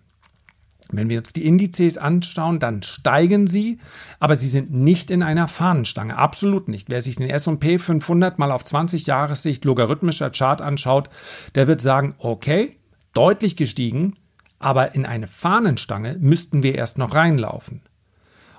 Wenn 0.92 1.10
wir 1.10 1.18
uns 1.18 1.32
die 1.32 1.44
Indizes 1.44 1.98
anschauen, 1.98 2.60
dann 2.60 2.84
steigen 2.84 3.48
sie, 3.48 3.80
aber 4.20 4.36
sie 4.36 4.46
sind 4.46 4.72
nicht 4.72 5.10
in 5.10 5.24
einer 5.24 5.48
Fahnenstange. 5.48 6.16
Absolut 6.16 6.68
nicht. 6.68 6.88
Wer 6.88 7.02
sich 7.02 7.16
den 7.16 7.28
S&P 7.28 7.80
500 7.80 8.38
mal 8.38 8.52
auf 8.52 8.62
20 8.62 9.08
Jahressicht 9.08 9.64
logarithmischer 9.64 10.30
Chart 10.30 10.62
anschaut, 10.62 11.08
der 11.56 11.66
wird 11.66 11.80
sagen, 11.80 12.14
okay, 12.18 12.76
deutlich 13.12 13.56
gestiegen, 13.56 14.14
aber 14.60 14.94
in 14.94 15.04
eine 15.04 15.26
Fahnenstange 15.26 16.16
müssten 16.20 16.62
wir 16.62 16.76
erst 16.76 16.96
noch 16.96 17.12
reinlaufen. 17.12 17.82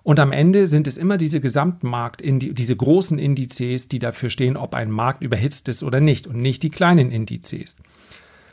Und 0.06 0.20
am 0.20 0.32
Ende 0.32 0.68
sind 0.68 0.86
es 0.86 0.98
immer 0.98 1.18
diese 1.18 1.39
Gesamtmarkt, 1.39 2.22
diese 2.24 2.76
großen 2.76 3.18
Indizes, 3.18 3.89
die 3.89 3.98
dafür 3.98 4.30
stehen, 4.30 4.56
ob 4.56 4.76
ein 4.76 4.91
Markt 4.91 5.24
überhitzt 5.24 5.68
ist 5.68 5.82
oder 5.82 6.00
nicht 6.00 6.28
und 6.28 6.36
nicht 6.36 6.62
die 6.62 6.70
kleinen 6.70 7.10
Indizes. 7.10 7.76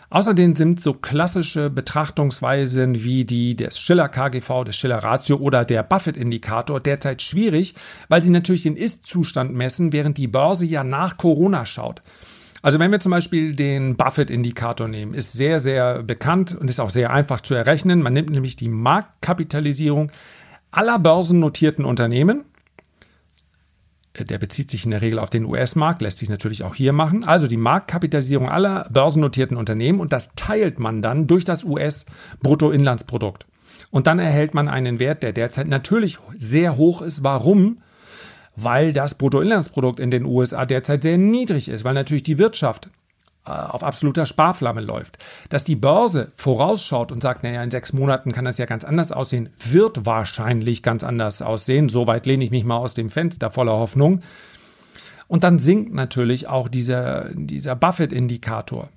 Außerdem 0.08 0.56
sind 0.56 0.80
so 0.80 0.94
klassische 0.94 1.68
Betrachtungsweisen 1.68 3.04
wie 3.04 3.26
die 3.26 3.54
des 3.54 3.78
Schiller 3.78 4.08
KGV, 4.08 4.64
des 4.64 4.76
Schiller 4.76 5.04
Ratio 5.04 5.36
oder 5.36 5.66
der 5.66 5.82
Buffett 5.82 6.16
Indikator 6.16 6.80
derzeit 6.80 7.20
schwierig, 7.20 7.74
weil 8.08 8.22
sie 8.22 8.30
natürlich 8.30 8.62
den 8.62 8.76
Ist-Zustand 8.76 9.52
messen, 9.52 9.92
während 9.92 10.16
die 10.16 10.28
Börse 10.28 10.64
ja 10.64 10.82
nach 10.82 11.18
Corona 11.18 11.66
schaut. 11.66 12.00
Also 12.62 12.78
wenn 12.78 12.92
wir 12.92 13.00
zum 13.00 13.10
Beispiel 13.10 13.54
den 13.54 13.96
Buffett-Indikator 13.96 14.88
nehmen, 14.88 15.12
ist 15.12 15.32
sehr, 15.32 15.58
sehr 15.60 16.02
bekannt 16.02 16.56
und 16.58 16.70
ist 16.70 16.80
auch 16.80 16.90
sehr 16.90 17.10
einfach 17.10 17.42
zu 17.42 17.54
errechnen. 17.54 18.00
Man 18.00 18.14
nimmt 18.14 18.30
nämlich 18.30 18.56
die 18.56 18.68
Marktkapitalisierung 18.68 20.10
aller 20.72 20.98
börsennotierten 20.98 21.84
Unternehmen 21.84 22.44
der 24.18 24.38
bezieht 24.38 24.70
sich 24.70 24.84
in 24.84 24.90
der 24.90 25.00
Regel 25.00 25.18
auf 25.18 25.30
den 25.30 25.46
US-Markt, 25.46 26.02
lässt 26.02 26.18
sich 26.18 26.28
natürlich 26.28 26.64
auch 26.64 26.74
hier 26.74 26.92
machen. 26.92 27.24
Also 27.24 27.48
die 27.48 27.56
Marktkapitalisierung 27.56 28.48
aller 28.48 28.86
börsennotierten 28.90 29.56
Unternehmen 29.56 30.00
und 30.00 30.12
das 30.12 30.32
teilt 30.36 30.78
man 30.78 31.00
dann 31.00 31.26
durch 31.26 31.44
das 31.44 31.64
US-Bruttoinlandsprodukt. 31.64 33.46
Und 33.90 34.06
dann 34.06 34.18
erhält 34.18 34.54
man 34.54 34.68
einen 34.68 34.98
Wert, 34.98 35.22
der 35.22 35.32
derzeit 35.32 35.68
natürlich 35.68 36.18
sehr 36.36 36.76
hoch 36.76 37.02
ist. 37.02 37.24
Warum? 37.24 37.78
Weil 38.54 38.92
das 38.92 39.16
Bruttoinlandsprodukt 39.16 39.98
in 39.98 40.10
den 40.10 40.24
USA 40.24 40.66
derzeit 40.66 41.02
sehr 41.02 41.18
niedrig 41.18 41.68
ist, 41.68 41.84
weil 41.84 41.94
natürlich 41.94 42.22
die 42.22 42.38
Wirtschaft 42.38 42.86
äh, 42.86 42.90
auf 43.44 43.82
absoluter 43.82 44.26
Sparflamme 44.26 44.80
läuft. 44.80 45.18
Dass 45.48 45.64
die 45.64 45.76
Börse 45.76 46.30
vorausschaut 46.36 47.10
und 47.10 47.22
sagt, 47.22 47.42
naja, 47.42 47.62
in 47.62 47.70
sechs 47.70 47.92
Monaten 47.92 48.32
kann 48.32 48.44
das 48.44 48.58
ja 48.58 48.66
ganz 48.66 48.84
anders 48.84 49.12
aussehen, 49.12 49.50
wird 49.58 50.06
wahrscheinlich 50.06 50.82
ganz 50.82 51.02
anders 51.02 51.42
aussehen. 51.42 51.88
Soweit 51.88 52.26
lehne 52.26 52.44
ich 52.44 52.50
mich 52.50 52.64
mal 52.64 52.76
aus 52.76 52.94
dem 52.94 53.10
Fenster 53.10 53.50
voller 53.50 53.72
Hoffnung. 53.72 54.20
Und 55.26 55.44
dann 55.44 55.58
sinkt 55.58 55.92
natürlich 55.92 56.48
auch 56.48 56.68
dieser, 56.68 57.30
dieser 57.34 57.74
Buffett-Indikator. 57.74 58.90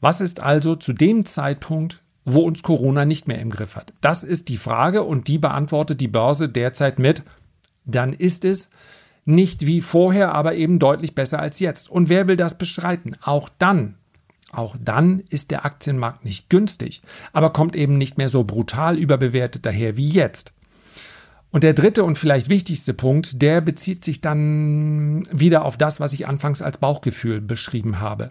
Was 0.00 0.20
ist 0.20 0.40
also 0.40 0.74
zu 0.74 0.92
dem 0.92 1.24
Zeitpunkt 1.24 2.02
wo 2.24 2.40
uns 2.40 2.62
Corona 2.62 3.04
nicht 3.04 3.26
mehr 3.26 3.40
im 3.40 3.50
Griff 3.50 3.76
hat? 3.76 3.92
Das 4.00 4.22
ist 4.22 4.48
die 4.48 4.56
Frage 4.56 5.02
und 5.02 5.28
die 5.28 5.38
beantwortet 5.38 6.00
die 6.00 6.08
Börse 6.08 6.48
derzeit 6.48 6.98
mit, 6.98 7.24
dann 7.84 8.12
ist 8.12 8.44
es 8.44 8.70
nicht 9.24 9.66
wie 9.66 9.80
vorher, 9.80 10.34
aber 10.34 10.54
eben 10.54 10.78
deutlich 10.78 11.14
besser 11.14 11.38
als 11.38 11.60
jetzt. 11.60 11.90
Und 11.90 12.08
wer 12.08 12.28
will 12.28 12.36
das 12.36 12.58
bestreiten? 12.58 13.16
Auch 13.22 13.48
dann, 13.58 13.96
auch 14.50 14.76
dann 14.80 15.20
ist 15.30 15.50
der 15.50 15.64
Aktienmarkt 15.64 16.24
nicht 16.24 16.50
günstig, 16.50 17.02
aber 17.32 17.50
kommt 17.50 17.76
eben 17.76 17.98
nicht 17.98 18.18
mehr 18.18 18.28
so 18.28 18.44
brutal 18.44 18.98
überbewertet 18.98 19.64
daher 19.64 19.96
wie 19.96 20.08
jetzt. 20.08 20.52
Und 21.50 21.64
der 21.64 21.74
dritte 21.74 22.02
und 22.04 22.18
vielleicht 22.18 22.48
wichtigste 22.48 22.94
Punkt, 22.94 23.42
der 23.42 23.60
bezieht 23.60 24.04
sich 24.04 24.22
dann 24.22 25.26
wieder 25.30 25.64
auf 25.64 25.76
das, 25.76 26.00
was 26.00 26.14
ich 26.14 26.26
anfangs 26.26 26.62
als 26.62 26.78
Bauchgefühl 26.78 27.40
beschrieben 27.42 28.00
habe. 28.00 28.30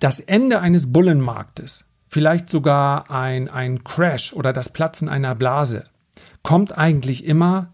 Das 0.00 0.18
Ende 0.18 0.60
eines 0.60 0.92
Bullenmarktes, 0.92 1.84
vielleicht 2.08 2.50
sogar 2.50 3.10
ein, 3.10 3.48
ein 3.48 3.84
Crash 3.84 4.32
oder 4.32 4.52
das 4.52 4.70
Platzen 4.70 5.08
einer 5.08 5.36
Blase, 5.36 5.84
kommt 6.42 6.76
eigentlich 6.76 7.24
immer 7.24 7.72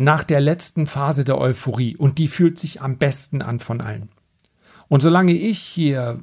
nach 0.00 0.24
der 0.24 0.40
letzten 0.40 0.86
Phase 0.86 1.24
der 1.24 1.36
Euphorie 1.36 1.94
und 1.94 2.16
die 2.16 2.28
fühlt 2.28 2.58
sich 2.58 2.80
am 2.80 2.96
besten 2.96 3.42
an 3.42 3.60
von 3.60 3.82
allen. 3.82 4.08
Und 4.88 5.02
solange 5.02 5.32
ich 5.32 5.58
hier 5.58 6.16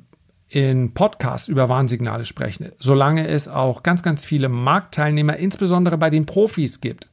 in 0.50 0.94
Podcasts 0.96 1.48
über 1.48 1.70
Warnsignale 1.70 2.26
spreche, 2.26 2.74
solange 2.80 3.28
es 3.28 3.48
auch 3.48 3.84
ganz, 3.84 4.02
ganz 4.02 4.26
viele 4.26 4.50
Marktteilnehmer, 4.50 5.38
insbesondere 5.38 6.00
bei 6.00 6.10
den 6.10 6.26
Profis 6.26 6.82
gibt, 6.82 7.08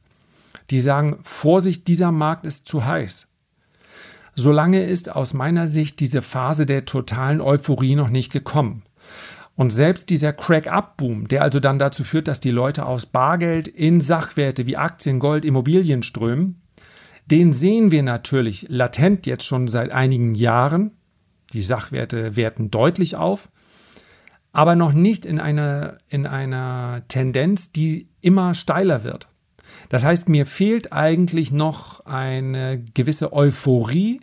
die 0.71 0.81
sagen, 0.81 1.19
Vorsicht, 1.21 1.87
dieser 1.87 2.11
Markt 2.11 2.47
ist 2.47 2.67
zu 2.67 2.83
heiß, 2.83 3.27
Solange 4.37 4.83
ist 4.83 5.09
aus 5.09 5.33
meiner 5.33 5.69
Sicht 5.69 6.01
diese 6.01 6.21
Phase 6.21 6.65
der 6.65 6.83
totalen 6.83 7.39
Euphorie 7.39 7.95
noch 7.95 8.09
nicht 8.09 8.33
gekommen. 8.33 8.83
Und 9.55 9.71
selbst 9.71 10.09
dieser 10.09 10.33
Crack-up-Boom, 10.33 11.29
der 11.29 11.41
also 11.41 11.59
dann 11.59 11.79
dazu 11.79 12.03
führt, 12.03 12.27
dass 12.27 12.41
die 12.41 12.51
Leute 12.51 12.85
aus 12.85 13.05
Bargeld 13.05 13.67
in 13.67 14.01
Sachwerte 14.01 14.65
wie 14.65 14.75
Aktien, 14.75 15.19
Gold, 15.19 15.45
Immobilien 15.45 16.03
strömen, 16.03 16.61
den 17.31 17.53
sehen 17.53 17.89
wir 17.89 18.03
natürlich 18.03 18.67
latent 18.69 19.25
jetzt 19.25 19.45
schon 19.45 19.67
seit 19.67 19.91
einigen 19.91 20.35
Jahren. 20.35 20.91
Die 21.53 21.61
Sachwerte 21.61 22.35
werten 22.35 22.69
deutlich 22.69 23.15
auf, 23.15 23.49
aber 24.51 24.75
noch 24.75 24.93
nicht 24.93 25.25
in 25.25 25.39
einer, 25.39 25.97
in 26.07 26.27
einer 26.27 27.03
Tendenz, 27.07 27.71
die 27.71 28.09
immer 28.21 28.53
steiler 28.53 29.03
wird. 29.03 29.29
Das 29.89 30.03
heißt, 30.03 30.29
mir 30.29 30.45
fehlt 30.45 30.91
eigentlich 30.93 31.51
noch 31.51 32.05
eine 32.05 32.83
gewisse 32.93 33.33
Euphorie, 33.33 34.19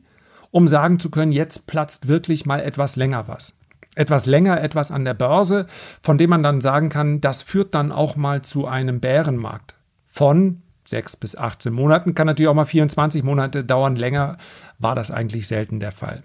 um 0.51 0.69
sagen 0.69 0.99
zu 0.99 1.11
können, 1.11 1.33
jetzt 1.33 1.67
platzt 1.67 2.09
wirklich 2.09 2.47
mal 2.47 2.61
etwas 2.61 2.97
länger 2.97 3.27
was. 3.27 3.55
Etwas 3.95 4.27
länger, 4.27 4.61
etwas 4.63 4.91
an 4.91 5.05
der 5.05 5.15
Börse, 5.15 5.67
von 6.03 6.19
dem 6.19 6.31
man 6.31 6.43
dann 6.43 6.61
sagen 6.61 6.89
kann, 6.89 7.21
das 7.21 7.43
führt 7.43 7.75
dann 7.75 7.93
auch 7.93 8.17
mal 8.17 8.43
zu 8.43 8.67
einem 8.67 9.01
Bärenmarkt 9.01 9.75
von 10.07 10.63
6 10.87 11.17
bis 11.17 11.37
18 11.37 11.73
Monaten, 11.73 12.15
kann 12.15 12.27
natürlich 12.27 12.49
auch 12.49 12.55
mal 12.55 12.65
24 12.65 13.23
Monate 13.23 13.65
dauern, 13.65 13.97
länger 13.97 14.37
war 14.79 14.95
das 14.95 15.11
eigentlich 15.11 15.47
selten 15.47 15.79
der 15.79 15.93
Fall. 15.93 16.23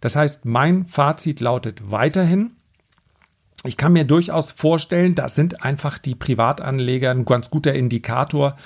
Das 0.00 0.16
heißt, 0.16 0.44
mein 0.44 0.84
Fazit 0.84 1.40
lautet 1.40 1.90
weiterhin, 1.90 2.52
ich 3.64 3.76
kann 3.76 3.92
mir 3.92 4.04
durchaus 4.04 4.52
vorstellen, 4.52 5.14
das 5.14 5.34
sind 5.34 5.64
einfach 5.64 5.98
die 5.98 6.14
Privatanleger 6.14 7.10
ein 7.10 7.24
ganz 7.24 7.50
guter 7.50 7.74
Indikator. 7.74 8.56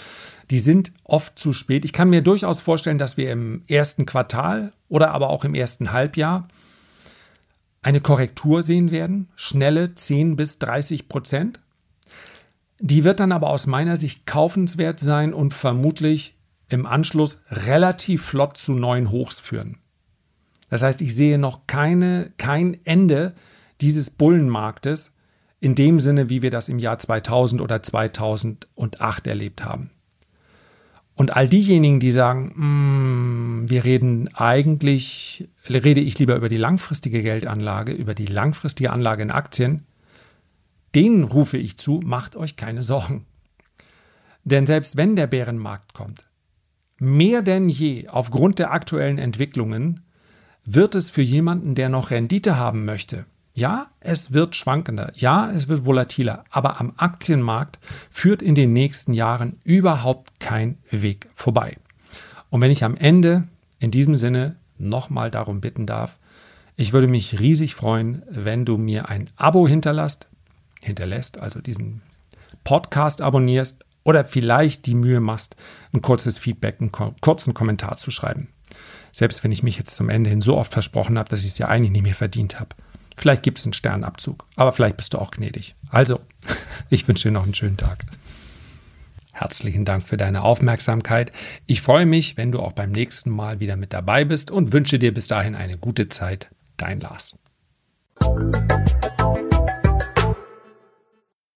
Die 0.50 0.58
sind 0.58 0.92
oft 1.04 1.38
zu 1.38 1.54
spät. 1.54 1.86
Ich 1.86 1.94
kann 1.94 2.10
mir 2.10 2.20
durchaus 2.20 2.60
vorstellen, 2.60 2.98
dass 2.98 3.16
wir 3.16 3.32
im 3.32 3.62
ersten 3.68 4.04
Quartal 4.04 4.72
oder 4.90 5.12
aber 5.12 5.30
auch 5.30 5.44
im 5.44 5.54
ersten 5.54 5.92
Halbjahr 5.92 6.46
eine 7.82 8.00
Korrektur 8.00 8.62
sehen 8.62 8.90
werden, 8.90 9.28
schnelle 9.34 9.94
10 9.94 10.36
bis 10.36 10.58
30 10.58 11.08
Prozent. 11.08 11.60
Die 12.78 13.04
wird 13.04 13.20
dann 13.20 13.32
aber 13.32 13.50
aus 13.50 13.66
meiner 13.66 13.96
Sicht 13.96 14.26
kaufenswert 14.26 14.98
sein 14.98 15.34
und 15.34 15.52
vermutlich 15.52 16.36
im 16.68 16.86
Anschluss 16.86 17.42
relativ 17.50 18.24
flott 18.24 18.56
zu 18.56 18.72
neuen 18.72 19.10
Hochs 19.10 19.38
führen. 19.38 19.78
Das 20.68 20.82
heißt, 20.82 21.02
ich 21.02 21.14
sehe 21.14 21.38
noch 21.38 21.66
keine, 21.66 22.32
kein 22.38 22.78
Ende 22.84 23.34
dieses 23.80 24.10
Bullenmarktes 24.10 25.14
in 25.60 25.76
dem 25.76 26.00
Sinne, 26.00 26.28
wie 26.28 26.42
wir 26.42 26.50
das 26.50 26.68
im 26.68 26.80
Jahr 26.80 26.98
2000 26.98 27.62
oder 27.62 27.82
2008 27.82 29.26
erlebt 29.28 29.64
haben. 29.64 29.91
Und 31.14 31.36
all 31.36 31.48
diejenigen, 31.48 32.00
die 32.00 32.10
sagen, 32.10 32.52
mm, 33.64 33.68
wir 33.68 33.84
reden 33.84 34.34
eigentlich, 34.34 35.48
rede 35.68 36.00
ich 36.00 36.18
lieber 36.18 36.36
über 36.36 36.48
die 36.48 36.56
langfristige 36.56 37.22
Geldanlage, 37.22 37.92
über 37.92 38.14
die 38.14 38.26
langfristige 38.26 38.90
Anlage 38.90 39.22
in 39.22 39.30
Aktien, 39.30 39.86
denen 40.94 41.24
rufe 41.24 41.58
ich 41.58 41.76
zu, 41.76 42.00
macht 42.04 42.36
euch 42.36 42.56
keine 42.56 42.82
Sorgen. 42.82 43.26
Denn 44.44 44.66
selbst 44.66 44.96
wenn 44.96 45.16
der 45.16 45.26
Bärenmarkt 45.26 45.94
kommt, 45.94 46.26
mehr 46.98 47.42
denn 47.42 47.68
je 47.68 48.08
aufgrund 48.08 48.58
der 48.58 48.72
aktuellen 48.72 49.18
Entwicklungen, 49.18 50.00
wird 50.64 50.94
es 50.94 51.10
für 51.10 51.22
jemanden, 51.22 51.74
der 51.74 51.88
noch 51.88 52.10
Rendite 52.10 52.56
haben 52.56 52.84
möchte, 52.84 53.26
ja, 53.54 53.88
es 54.00 54.32
wird 54.32 54.56
schwankender, 54.56 55.12
ja, 55.14 55.50
es 55.50 55.68
wird 55.68 55.84
volatiler, 55.84 56.44
aber 56.50 56.80
am 56.80 56.94
Aktienmarkt 56.96 57.78
führt 58.10 58.40
in 58.40 58.54
den 58.54 58.72
nächsten 58.72 59.12
Jahren 59.12 59.58
überhaupt 59.64 60.40
kein 60.40 60.78
Weg 60.90 61.28
vorbei. 61.34 61.76
Und 62.48 62.60
wenn 62.60 62.70
ich 62.70 62.84
am 62.84 62.96
Ende 62.96 63.44
in 63.78 63.90
diesem 63.90 64.16
Sinne 64.16 64.56
nochmal 64.78 65.30
darum 65.30 65.60
bitten 65.60 65.86
darf, 65.86 66.18
ich 66.76 66.92
würde 66.92 67.08
mich 67.08 67.38
riesig 67.40 67.74
freuen, 67.74 68.22
wenn 68.28 68.64
du 68.64 68.78
mir 68.78 69.08
ein 69.10 69.28
Abo 69.36 69.68
hinterlässt, 69.68 70.28
hinterlässt, 70.80 71.38
also 71.38 71.60
diesen 71.60 72.00
Podcast 72.64 73.20
abonnierst 73.20 73.84
oder 74.04 74.24
vielleicht 74.24 74.86
die 74.86 74.94
Mühe 74.94 75.20
machst, 75.20 75.56
ein 75.92 76.00
kurzes 76.00 76.38
Feedback, 76.38 76.80
einen 76.80 76.92
kurzen 76.92 77.54
Kommentar 77.54 77.98
zu 77.98 78.10
schreiben. 78.10 78.48
Selbst 79.12 79.44
wenn 79.44 79.52
ich 79.52 79.62
mich 79.62 79.76
jetzt 79.76 79.94
zum 79.94 80.08
Ende 80.08 80.30
hin 80.30 80.40
so 80.40 80.56
oft 80.56 80.72
versprochen 80.72 81.18
habe, 81.18 81.28
dass 81.28 81.40
ich 81.40 81.48
es 81.48 81.58
ja 81.58 81.68
eigentlich 81.68 81.92
nicht 81.92 82.02
mehr 82.02 82.14
verdient 82.14 82.58
habe. 82.58 82.74
Vielleicht 83.16 83.42
gibt 83.42 83.58
es 83.58 83.66
einen 83.66 83.72
Sternabzug, 83.72 84.44
aber 84.56 84.72
vielleicht 84.72 84.96
bist 84.96 85.14
du 85.14 85.18
auch 85.18 85.30
gnädig. 85.30 85.74
Also, 85.90 86.20
ich 86.90 87.06
wünsche 87.08 87.28
dir 87.28 87.32
noch 87.32 87.44
einen 87.44 87.54
schönen 87.54 87.76
Tag. 87.76 88.04
Herzlichen 89.32 89.84
Dank 89.84 90.02
für 90.06 90.16
deine 90.16 90.42
Aufmerksamkeit. 90.42 91.32
Ich 91.66 91.82
freue 91.82 92.06
mich, 92.06 92.36
wenn 92.36 92.52
du 92.52 92.60
auch 92.60 92.72
beim 92.72 92.92
nächsten 92.92 93.30
Mal 93.30 93.60
wieder 93.60 93.76
mit 93.76 93.92
dabei 93.92 94.24
bist 94.24 94.50
und 94.50 94.72
wünsche 94.72 94.98
dir 94.98 95.12
bis 95.12 95.26
dahin 95.26 95.54
eine 95.54 95.78
gute 95.78 96.08
Zeit. 96.08 96.50
Dein 96.76 97.00
Lars. 97.00 97.38